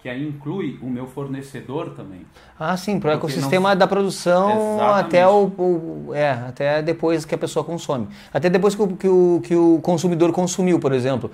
[0.03, 2.27] que aí inclui o meu fornecedor também.
[2.59, 3.79] Ah, sim, para o ecossistema não...
[3.79, 8.09] da produção até o, o, é, até depois que a pessoa consome.
[8.35, 11.31] Até depois que o, que o, que o consumidor consumiu, por exemplo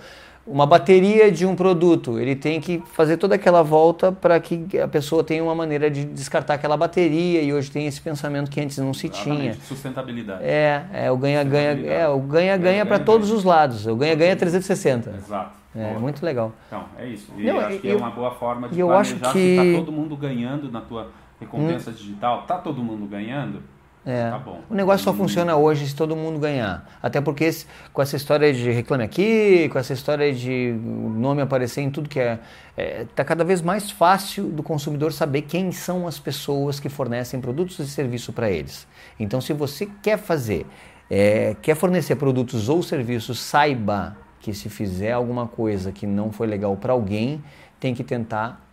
[0.49, 4.89] uma bateria de um produto, ele tem que fazer toda aquela volta para que a
[4.89, 8.79] pessoa tenha uma maneira de descartar aquela bateria e hoje tem esse pensamento que antes
[8.79, 9.41] não se Exatamente.
[9.41, 9.55] tinha.
[9.55, 10.43] Sustentabilidade.
[10.43, 13.87] É, é o ganha-ganha, é o ganha-ganha para todos os lados.
[13.87, 15.11] O ganha-ganha 360.
[15.17, 15.59] Exato.
[15.75, 16.01] É, Boa.
[16.01, 16.53] muito legal.
[16.67, 17.31] Então, é isso.
[17.37, 19.39] E não, acho que é eu, é uma boa forma de eu planejar acho que...
[19.39, 21.95] se está todo mundo ganhando na tua recompensa hum.
[21.95, 22.41] digital.
[22.41, 23.63] Está todo mundo ganhando?
[24.09, 24.31] É.
[24.31, 24.63] Tá bom.
[24.71, 26.99] O negócio só funciona hoje se todo mundo ganhar.
[27.03, 31.83] Até porque esse, com essa história de reclame aqui, com essa história de nome aparecer
[31.83, 32.39] em tudo que é.
[32.75, 37.39] É, tá cada vez mais fácil do consumidor saber quem são as pessoas que fornecem
[37.39, 38.87] produtos e serviços para eles.
[39.21, 40.65] Então, se você quer fazer,
[41.11, 46.47] é, quer fornecer produtos ou serviços, saiba que se fizer alguma coisa que não foi
[46.47, 47.43] legal para alguém,
[47.79, 48.68] tem que tentar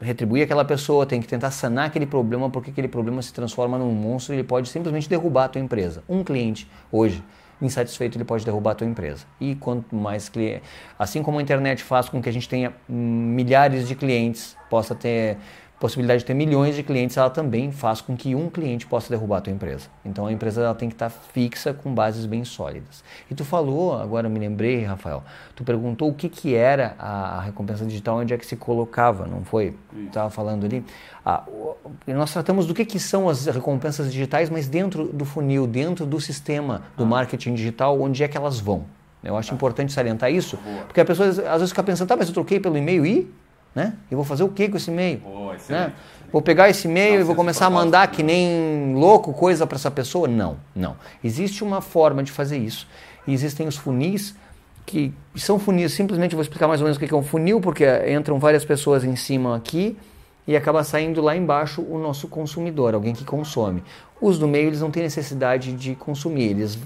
[0.00, 3.92] retribuir aquela pessoa, tem que tentar sanar aquele problema, porque aquele problema se transforma num
[3.92, 6.02] monstro e ele pode simplesmente derrubar a tua empresa.
[6.08, 7.22] Um cliente hoje
[7.62, 9.24] insatisfeito ele pode derrubar a tua empresa.
[9.40, 10.62] E quanto mais cliente,
[10.98, 15.38] assim como a internet faz com que a gente tenha milhares de clientes, possa ter
[15.78, 19.38] possibilidade de ter milhões de clientes, ela também faz com que um cliente possa derrubar
[19.38, 19.88] a tua empresa.
[20.04, 23.02] Então a empresa ela tem que estar fixa com bases bem sólidas.
[23.30, 25.22] E tu falou, agora me lembrei, Rafael,
[25.54, 29.44] tu perguntou o que, que era a, recompensa digital, onde é que se colocava, não
[29.44, 29.74] foi?
[30.06, 30.84] Estava falando ali.
[31.24, 31.44] Ah,
[32.06, 36.20] nós tratamos do que, que são as recompensas digitais, mas dentro do funil, dentro do
[36.20, 37.06] sistema do ah.
[37.06, 38.84] marketing digital, onde é que elas vão.
[39.22, 39.54] Eu acho ah.
[39.54, 42.76] importante salientar isso, porque a pessoa às vezes fica pensando, tá, mas eu troquei pelo
[42.76, 43.30] e-mail e
[43.74, 43.94] né?
[44.10, 45.20] Eu vou fazer o que com esse e-mail?
[45.24, 45.92] Oh, né?
[46.32, 49.90] Vou pegar esse e-mail e vou começar a mandar que nem louco coisa para essa
[49.90, 50.26] pessoa?
[50.26, 50.96] Não, não.
[51.22, 52.88] Existe uma forma de fazer isso.
[53.26, 54.34] E existem os funis
[54.86, 57.84] que são funis, simplesmente vou explicar mais ou menos o que é um funil, porque
[58.10, 59.96] entram várias pessoas em cima aqui
[60.46, 63.82] e acaba saindo lá embaixo o nosso consumidor, alguém que consome.
[64.26, 66.78] Os do meio eles não têm necessidade de consumir, eles,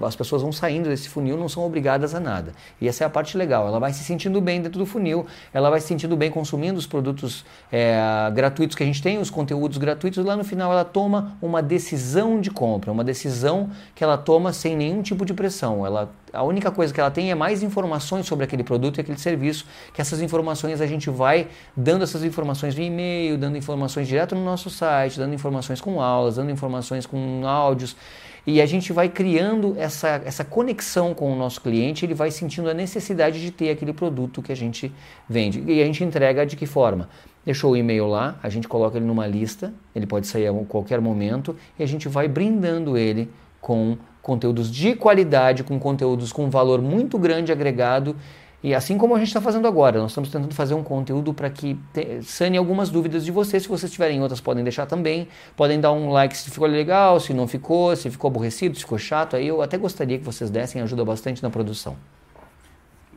[0.00, 2.54] as pessoas vão saindo desse funil, não são obrigadas a nada.
[2.80, 5.68] E essa é a parte legal, ela vai se sentindo bem dentro do funil, ela
[5.68, 7.94] vai se sentindo bem consumindo os produtos é,
[8.32, 12.40] gratuitos que a gente tem, os conteúdos gratuitos, lá no final ela toma uma decisão
[12.40, 15.84] de compra, uma decisão que ela toma sem nenhum tipo de pressão.
[15.84, 19.18] Ela, a única coisa que ela tem é mais informações sobre aquele produto e aquele
[19.18, 24.34] serviço, que essas informações a gente vai dando essas informações via e-mail, dando informações direto
[24.34, 26.61] no nosso site, dando informações com aulas, dando informações
[27.06, 27.96] com áudios.
[28.44, 32.68] E a gente vai criando essa, essa conexão com o nosso cliente, ele vai sentindo
[32.68, 34.92] a necessidade de ter aquele produto que a gente
[35.28, 35.62] vende.
[35.64, 37.08] E a gente entrega de que forma?
[37.44, 41.00] Deixou o e-mail lá, a gente coloca ele numa lista, ele pode sair a qualquer
[41.00, 46.82] momento, e a gente vai brindando ele com conteúdos de qualidade, com conteúdos com valor
[46.82, 48.16] muito grande agregado
[48.62, 51.50] e assim como a gente está fazendo agora, nós estamos tentando fazer um conteúdo para
[51.50, 51.76] que
[52.22, 53.64] sane algumas dúvidas de vocês.
[53.64, 55.26] Se vocês tiverem outras, podem deixar também.
[55.56, 58.98] Podem dar um like se ficou legal, se não ficou, se ficou aborrecido, se ficou
[58.98, 59.34] chato.
[59.34, 61.96] Aí eu até gostaria que vocês dessem, ajuda bastante na produção.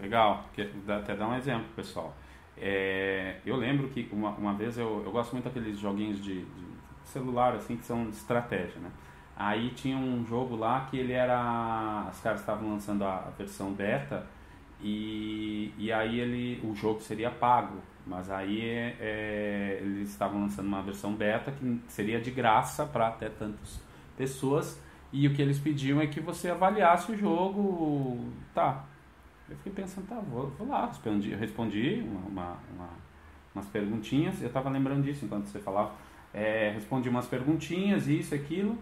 [0.01, 0.45] Legal,
[0.87, 2.15] até dar um exemplo, pessoal.
[2.57, 6.65] É, eu lembro que uma, uma vez eu, eu gosto muito daqueles joguinhos de, de
[7.03, 8.89] celular assim que são de estratégia, né?
[9.37, 12.07] Aí tinha um jogo lá que ele era.
[12.11, 14.25] Os caras estavam lançando a versão beta
[14.81, 20.67] e, e aí ele, o jogo seria pago, mas aí é, é, eles estavam lançando
[20.67, 23.81] uma versão beta que seria de graça para até tantas
[24.17, 24.79] pessoas.
[25.11, 28.31] E o que eles pediam é que você avaliasse o jogo.
[28.53, 28.83] Tá.
[29.49, 30.87] Eu fiquei pensando, tá, vou, vou lá.
[30.87, 32.89] Respondi, respondi uma, uma,
[33.53, 34.41] umas perguntinhas.
[34.41, 35.93] Eu estava lembrando disso enquanto você falava.
[36.33, 38.77] É, respondi umas perguntinhas, isso, aquilo.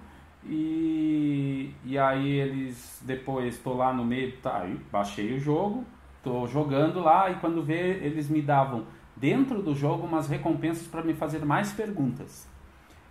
[0.46, 5.86] E, e aí eles depois estou lá no meio, tá, baixei o jogo,
[6.18, 8.86] estou jogando lá e quando vê eles me davam
[9.16, 12.48] dentro do jogo umas recompensas para me fazer mais perguntas.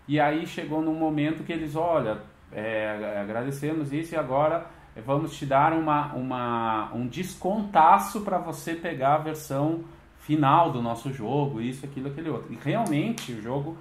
[0.06, 2.18] E aí chegou num momento que eles, olha,
[2.50, 4.66] é, agradecemos isso e agora
[5.06, 9.84] vamos te dar uma, uma, um descontaço para você pegar a versão
[10.18, 12.52] final do nosso jogo, isso, aquilo, aquele outro.
[12.52, 13.76] E realmente o jogo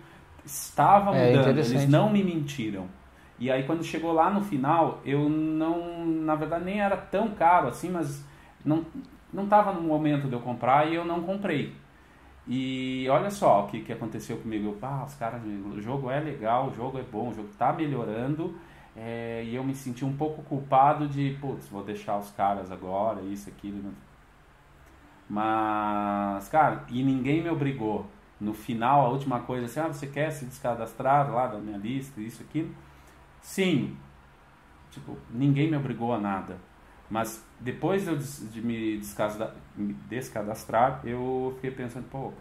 [0.45, 1.87] estava É, mudando, eles interessante.
[1.87, 2.87] não me mentiram.
[3.41, 7.67] E aí quando chegou lá no final, eu não, na verdade nem era tão caro
[7.69, 8.23] assim, mas
[8.65, 8.85] não
[9.33, 11.73] não estava no momento de eu comprar e eu não comprei.
[12.47, 14.67] E olha só o que, que aconteceu comigo.
[14.69, 17.71] Eu, ah, os caras, o jogo é legal, o jogo é bom, o jogo está
[17.73, 18.55] melhorando.
[18.95, 23.21] é, e eu me senti um pouco culpado de, putz, vou deixar os caras agora,
[23.21, 23.77] isso, aquilo.
[23.83, 23.91] né?
[25.29, 28.05] Mas, cara, e ninguém me obrigou.
[28.39, 32.19] No final, a última coisa assim, ah, você quer se descadastrar lá da minha lista,
[32.19, 32.71] isso, aquilo?
[33.41, 33.97] Sim.
[34.91, 36.57] Tipo, ninguém me obrigou a nada.
[37.09, 38.05] Mas depois
[38.51, 39.01] de, me,
[40.09, 42.31] descadastrar, eu fiquei pensando, pô,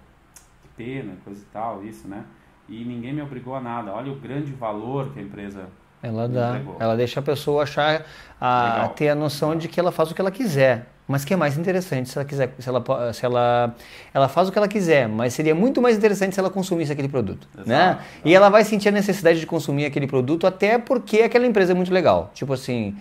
[0.63, 2.25] que pena, coisa e tal, isso, né?
[2.69, 3.93] E ninguém me obrigou a nada.
[3.93, 5.69] Olha o grande valor que a empresa
[6.03, 6.77] Ela dá, entregou.
[6.79, 8.07] ela deixa a pessoa achar,
[8.41, 8.89] a, Legal.
[8.91, 10.89] ter a noção de que ela faz o que ela quiser.
[11.11, 13.75] Mas que é mais interessante se ela quiser, se ela, se ela,
[14.15, 17.09] ela faz o que ela quiser, mas seria muito mais interessante se ela consumisse aquele
[17.09, 17.99] produto, Exato, né?
[18.25, 21.75] E ela vai sentir a necessidade de consumir aquele produto até porque aquela empresa é
[21.75, 22.31] muito legal.
[22.33, 22.95] Tipo assim,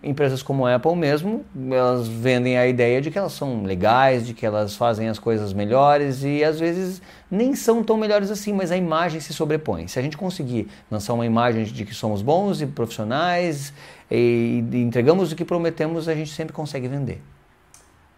[0.00, 4.32] empresas como a Apple mesmo, elas vendem a ideia de que elas são legais, de
[4.32, 8.70] que elas fazem as coisas melhores e às vezes nem são tão melhores assim, mas
[8.70, 9.88] a imagem se sobrepõe.
[9.88, 13.72] Se a gente conseguir lançar uma imagem de que somos bons e profissionais
[14.08, 17.20] e entregamos o que prometemos, a gente sempre consegue vender.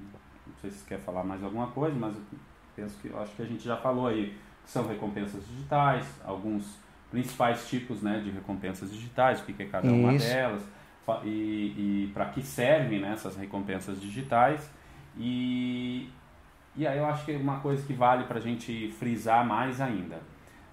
[0.46, 2.22] Não sei se quer falar mais alguma coisa, mas eu
[2.74, 4.34] penso que acho que a gente já falou aí
[4.64, 6.78] que são recompensas digitais, alguns
[7.11, 10.26] principais tipos né, de recompensas digitais, o que é cada uma Isso.
[10.26, 10.62] delas,
[11.24, 14.70] e, e para que servem né, essas recompensas digitais.
[15.16, 16.09] E,
[16.76, 19.80] e aí eu acho que é uma coisa que vale para a gente frisar mais
[19.80, 20.20] ainda.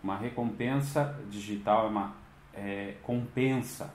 [0.02, 2.14] Uma recompensa digital é uma
[2.54, 3.94] é, compensa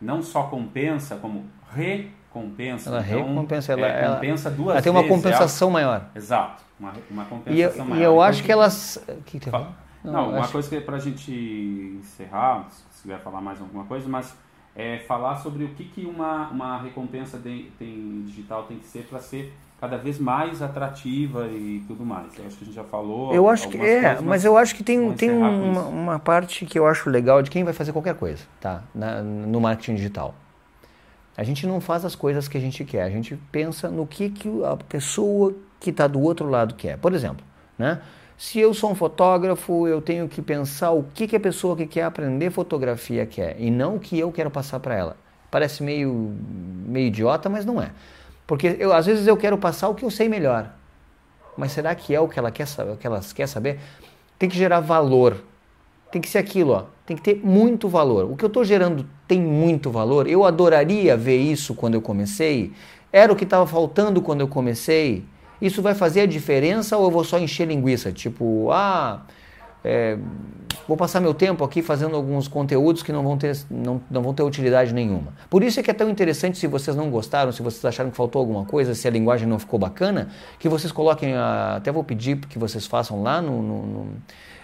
[0.00, 2.90] não só compensa, como recompensa.
[2.90, 6.06] Ela Então, recompensa, ela- é, ela- compensa duas Ela tem uma vezes, compensação maior.
[6.14, 8.02] é Exato, uma, uma E eu, compensação e maior.
[8.04, 8.96] eu Então, acho que elas.
[9.08, 9.68] O que que falou?
[10.02, 11.30] Não, uma acho- coisa que é pra gente
[12.00, 14.34] encerrar, se quiser falar mais alguma coisa, mas
[14.74, 19.02] é falar sobre o que, que uma, uma recompensa de- tem, digital tem que ser
[19.10, 22.38] para ser cada vez mais atrativa e tudo mais.
[22.38, 23.32] Eu acho que a gente já falou.
[23.32, 26.78] Eu acho que é, coisas, mas eu acho que tem, tem uma, uma parte que
[26.78, 28.82] eu acho legal de quem vai fazer qualquer coisa, tá?
[28.94, 30.34] Na- no marketing digital.
[31.36, 34.28] A gente não faz as coisas que a gente quer, a gente pensa no que,
[34.28, 36.98] que a pessoa que está do outro lado quer.
[36.98, 37.44] Por exemplo,
[37.78, 38.00] né?
[38.36, 41.86] Se eu sou um fotógrafo, eu tenho que pensar o que, que a pessoa que
[41.86, 45.16] quer aprender fotografia quer e não o que eu quero passar para ela.
[45.50, 46.34] Parece meio,
[46.86, 47.90] meio idiota, mas não é.
[48.50, 50.72] Porque eu, às vezes eu quero passar o que eu sei melhor.
[51.56, 52.90] Mas será que é o que ela quer saber?
[52.90, 53.78] O que ela quer saber?
[54.36, 55.36] Tem que gerar valor.
[56.10, 56.86] Tem que ser aquilo, ó.
[57.06, 58.28] Tem que ter muito valor.
[58.28, 60.26] O que eu estou gerando tem muito valor.
[60.26, 62.72] Eu adoraria ver isso quando eu comecei.
[63.12, 65.24] Era o que estava faltando quando eu comecei.
[65.62, 68.10] Isso vai fazer a diferença ou eu vou só encher linguiça?
[68.10, 69.22] Tipo, ah,
[69.84, 70.18] é,
[70.86, 74.34] vou passar meu tempo aqui fazendo alguns conteúdos que não vão, ter, não, não vão
[74.34, 75.32] ter utilidade nenhuma.
[75.48, 78.16] Por isso é que é tão interessante, se vocês não gostaram, se vocês acharam que
[78.16, 80.28] faltou alguma coisa, se a linguagem não ficou bacana,
[80.58, 84.06] que vocês coloquem, a, até vou pedir que vocês façam lá no, no, no,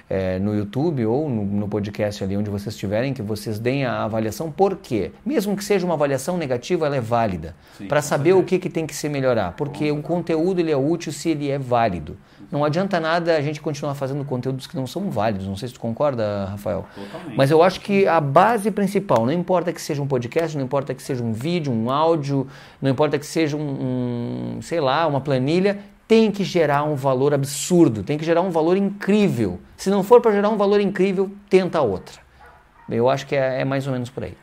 [0.09, 4.05] é, no YouTube ou no, no podcast ali onde vocês estiverem, que vocês deem a
[4.05, 4.51] avaliação.
[4.51, 5.13] Por quê?
[5.25, 7.55] Mesmo que seja uma avaliação negativa, ela é válida.
[7.89, 9.53] Para saber o que, que tem que se melhorar.
[9.53, 12.17] Porque o conteúdo ele é útil se ele é válido.
[12.51, 15.47] Não adianta nada a gente continuar fazendo conteúdos que não são válidos.
[15.47, 16.87] Não sei se tu concorda, Rafael.
[16.95, 17.37] Totalmente.
[17.37, 20.95] Mas eu acho que a base principal, não importa que seja um podcast, não importa
[20.95, 22.47] que seja um vídeo, um áudio,
[22.81, 25.79] não importa que seja um, um, sei lá, uma planilha,
[26.09, 29.61] tem que gerar um valor absurdo, tem que gerar um valor incrível.
[29.77, 32.21] Se não for para gerar um valor incrível, tenta outra.
[32.89, 34.37] Eu acho que é, é mais ou menos por aí.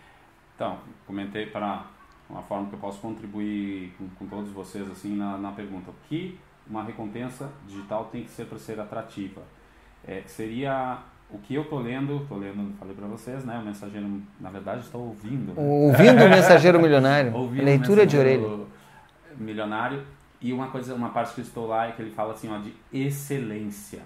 [0.56, 1.86] Então, comentei para
[2.30, 5.92] uma forma que eu posso contribuir com, com todos vocês assim na, na pergunta.
[5.92, 6.38] O que
[6.70, 9.42] uma recompensa digital tem que ser para ser atrativa?
[10.06, 11.00] É, seria
[11.30, 13.58] o que eu estou lendo, estou lendo, falei para vocês, né?
[13.58, 15.54] O mensageiro, na verdade, estou ouvindo.
[15.54, 15.62] né?
[15.62, 18.38] Ouvindo o mensageiro milionário, Ouvindo leitura o de orelha.
[18.40, 18.68] mensageiro
[19.38, 20.04] Milionário.
[20.44, 22.58] E uma coisa, uma parte que eu estou lá é que ele fala assim, ó,
[22.60, 24.02] de excelência,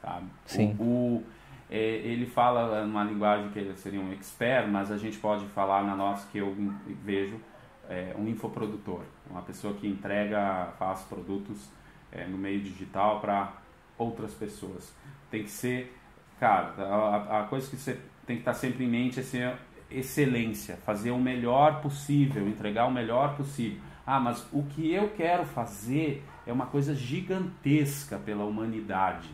[0.00, 0.26] sabe?
[0.46, 0.76] Sim.
[0.78, 1.24] O, o-
[1.70, 5.82] é, ele fala numa linguagem que ele seria um expert, mas a gente pode falar
[5.84, 6.54] na nossa que eu
[7.02, 7.40] vejo
[7.88, 11.70] é, um infoprodutor, uma pessoa que entrega, faz produtos
[12.10, 13.52] é, no meio digital para
[13.96, 14.92] outras pessoas.
[15.30, 15.96] Tem que ser,
[16.38, 19.54] cara, a, a coisa que você tem que estar sempre em mente é ser
[19.90, 23.80] excelência, fazer o melhor possível, entregar o melhor possível.
[24.06, 29.28] Ah, mas o que eu quero fazer é uma coisa gigantesca pela humanidade.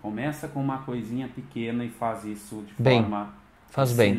[0.00, 3.34] Começa com uma coisinha pequena e faz isso de Bem, forma
[3.68, 4.14] faz bem.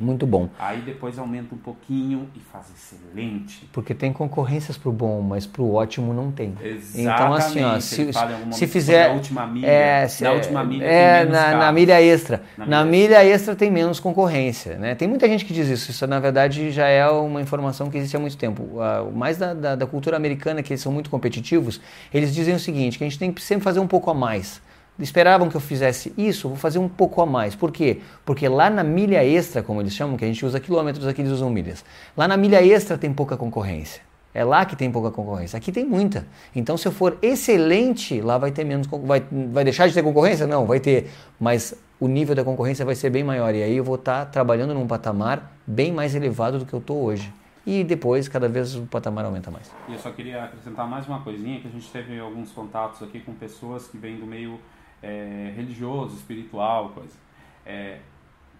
[0.00, 0.48] Muito bom.
[0.58, 3.68] Aí depois aumenta um pouquinho e faz excelente.
[3.72, 6.54] Porque tem concorrências para o bom, mas para o ótimo não tem.
[6.62, 7.00] Exatamente.
[7.00, 8.10] Então assim, ó, se,
[8.50, 11.50] se fizer sobre a última milha, é, se- na última milha é, tem menos na,
[11.52, 11.74] na carros.
[11.74, 12.42] milha extra.
[12.56, 14.94] Na Na, milha milha extra tem menos concorrência, né?
[14.94, 15.90] Tem muita gente que diz isso.
[15.90, 18.62] Isso na verdade já é uma informação que existe há muito tempo.
[19.08, 21.80] O mais da, da, da cultura americana que eles são muito competitivos,
[22.12, 24.60] eles dizem o seguinte: que a gente tem que sempre fazer um pouco a mais.
[25.00, 27.54] Esperavam que eu fizesse isso, vou fazer um pouco a mais.
[27.54, 28.00] Por quê?
[28.24, 31.32] Porque lá na milha extra, como eles chamam, que a gente usa quilômetros, aqui eles
[31.32, 31.84] usam milhas.
[32.16, 34.02] Lá na milha extra tem pouca concorrência.
[34.32, 35.56] É lá que tem pouca concorrência.
[35.56, 36.26] Aqui tem muita.
[36.54, 38.86] Então, se eu for excelente, lá vai ter menos.
[38.86, 40.46] Vai, vai deixar de ter concorrência?
[40.46, 41.10] Não, vai ter.
[41.38, 43.52] Mas o nível da concorrência vai ser bem maior.
[43.54, 47.02] E aí eu vou estar trabalhando num patamar bem mais elevado do que eu estou
[47.02, 47.32] hoje.
[47.66, 49.70] E depois, cada vez o patamar aumenta mais.
[49.88, 53.20] E eu só queria acrescentar mais uma coisinha, que a gente teve alguns contatos aqui
[53.20, 54.58] com pessoas que vêm do meio
[55.02, 57.16] é, religioso, espiritual, coisa.
[57.64, 58.00] É,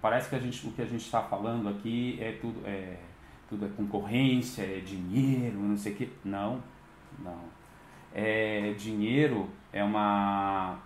[0.01, 2.97] parece que a gente, o que a gente está falando aqui é tudo, é
[3.49, 6.09] tudo é concorrência, é dinheiro, não sei o quê.
[6.25, 6.63] Não,
[7.19, 7.41] não.
[8.15, 10.79] É, dinheiro é uma,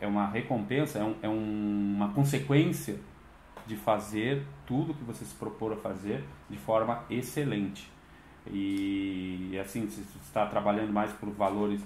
[0.00, 2.98] é uma recompensa, é, um, é um- uma consequência
[3.66, 7.90] de fazer tudo que você se propor a fazer de forma excelente.
[8.48, 11.80] E assim, se você está trabalhando mais por valores,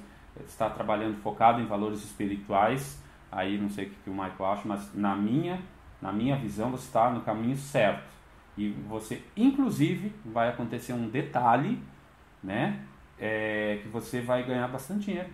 [0.46, 2.98] está trabalhando focado em valores espirituais,
[3.30, 5.60] aí não sei o que, que o Michael acha, mas na minha,
[6.00, 8.08] na minha visão você está no caminho certo.
[8.58, 11.78] E você, inclusive, vai acontecer um detalhe,
[12.42, 12.80] né?
[13.18, 15.28] É, que você vai ganhar bastante dinheiro.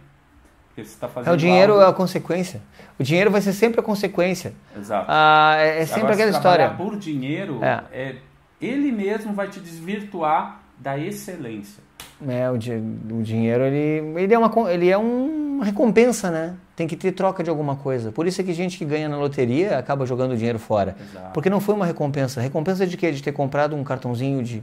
[0.68, 2.60] Porque você está fazendo É, o dinheiro algo- é a consequência.
[2.98, 4.52] O dinheiro vai ser sempre a consequência.
[4.76, 5.06] Exato.
[5.08, 6.70] Ah, é é sempre Agora, aquela se história.
[6.70, 7.84] por dinheiro, É.
[7.92, 8.16] é,
[8.60, 11.82] ele mesmo vai te desvirtuar da excelência.
[12.26, 16.54] É, o, di- o dinheiro ele, ele é uma ele é uma recompensa, né?
[16.74, 18.10] Tem que ter troca de alguma coisa.
[18.12, 20.96] Por isso é que gente que ganha na loteria acaba jogando dinheiro fora.
[21.00, 21.32] Exato.
[21.32, 22.40] Porque não foi uma recompensa.
[22.40, 23.10] Recompensa de quê?
[23.12, 24.62] De ter comprado um cartãozinho de,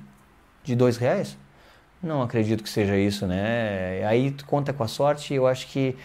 [0.64, 1.38] de dois reais?
[2.02, 4.04] Não acredito que seja isso, né?
[4.08, 5.96] Aí tu conta com a sorte e eu acho que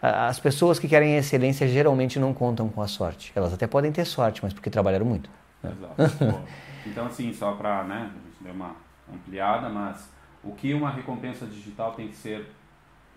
[0.00, 3.32] as pessoas que querem excelência geralmente não contam com a sorte.
[3.36, 5.28] Elas até podem ter sorte, mas porque trabalharam muito.
[5.62, 6.24] Exato.
[6.24, 6.42] Boa.
[6.86, 8.74] então, assim, só para, né, a gente deu uma
[9.12, 10.10] ampliada, mas
[10.42, 12.46] o que uma recompensa digital tem que ser,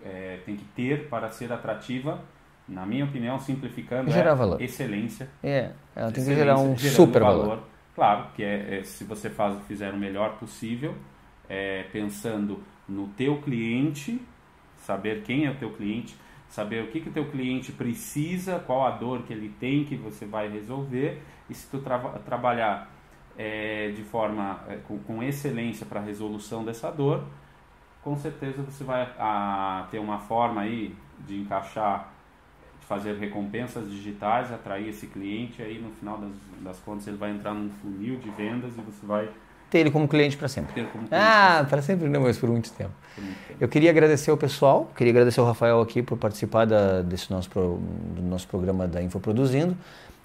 [0.04, 2.20] é, tem que ter para ser atrativa,
[2.68, 4.60] na minha opinião, simplificando, Gerar é valor.
[4.60, 5.28] excelência.
[5.42, 7.62] É, ela tem que gerar um super valor.
[7.94, 10.94] Claro, que é, é, se você faz, fizer o melhor possível,
[11.48, 14.20] é, pensando no teu cliente,
[14.76, 16.16] saber quem é o teu cliente,
[16.48, 19.96] saber o que que o teu cliente precisa, qual a dor que ele tem que
[19.96, 22.90] você vai resolver, e se tu trava- trabalhar
[23.38, 27.22] é, de forma é, com, com excelência para a resolução dessa dor,
[28.02, 30.94] com certeza você vai a, ter uma forma aí
[31.26, 32.12] de encaixar,
[32.80, 36.30] de fazer recompensas digitais, atrair esse cliente, aí no final das,
[36.62, 39.28] das contas ele vai entrar num funil de vendas e você vai
[39.68, 40.72] Ter ele como cliente para sempre.
[40.72, 42.92] cliente Ah, para sempre não, mas por muito tempo.
[43.16, 43.58] por muito tempo.
[43.60, 47.50] Eu queria agradecer ao pessoal, queria agradecer ao Rafael aqui por participar da- desse nosso,
[47.50, 47.80] pro-
[48.14, 49.76] do nosso programa da Infoproduzindo.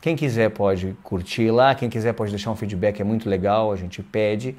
[0.01, 3.75] Quem quiser pode curtir lá, quem quiser pode deixar um feedback, é muito legal, a
[3.75, 4.55] gente pede.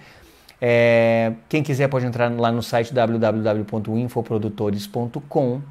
[0.60, 5.62] É, quem quiser pode entrar lá no site www.infoprodutores.com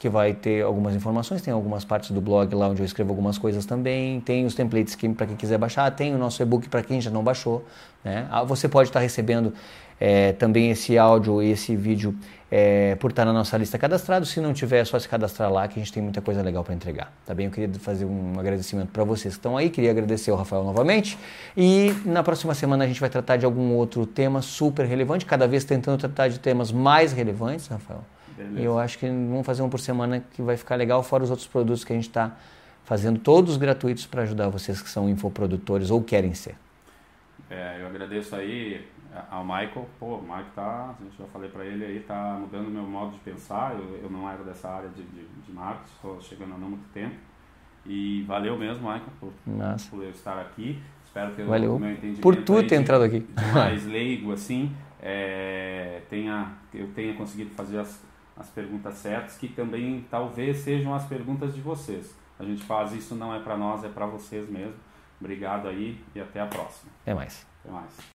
[0.00, 3.36] que vai ter algumas informações, tem algumas partes do blog lá onde eu escrevo algumas
[3.36, 6.82] coisas também, tem os templates que para quem quiser baixar, tem o nosso e-book para
[6.82, 7.62] quem já não baixou,
[8.02, 8.26] né?
[8.30, 9.52] Ah, Você pode estar recebendo
[10.00, 12.16] é, também esse áudio e esse vídeo
[12.50, 15.68] é, por estar na nossa lista cadastrado, se não tiver é só se cadastrar lá
[15.68, 17.46] que a gente tem muita coisa legal para entregar, tá bem?
[17.46, 21.16] Eu queria fazer um agradecimento para vocês que estão aí, queria agradecer ao Rafael novamente
[21.56, 25.46] e na próxima semana a gente vai tratar de algum outro tema super relevante, cada
[25.46, 28.04] vez tentando tratar de temas mais relevantes, Rafael.
[28.36, 28.60] Beleza.
[28.60, 31.30] E eu acho que vamos fazer um por semana que vai ficar legal, fora os
[31.30, 32.36] outros produtos que a gente está
[32.84, 36.56] fazendo, todos gratuitos para ajudar vocês que são infoprodutores ou querem ser.
[37.48, 38.84] É, eu agradeço aí
[39.30, 39.88] ao Michael.
[39.98, 43.18] Pô, o Michael tá, eu já falei para ele aí, tá mudando meu modo de
[43.20, 43.74] pensar.
[43.74, 46.88] Eu, eu não era dessa área de, de, de marketing, estou chegando há não muito
[46.92, 47.16] tempo.
[47.86, 49.32] E valeu mesmo, Michael, por,
[49.90, 50.80] por eu estar aqui.
[51.04, 51.74] Espero que Valeu.
[51.74, 53.26] o meu entendimento Por tu ter entrado aqui.
[53.52, 58.00] mais leigo assim, é, tenha, eu tenha conseguido fazer as,
[58.36, 62.16] as perguntas certas, que também talvez sejam as perguntas de vocês.
[62.38, 64.76] A gente faz isso não é para nós, é para vocês mesmo.
[65.20, 66.92] Obrigado aí e até a próxima.
[67.02, 67.46] Até mais.
[67.64, 67.98] Até mais.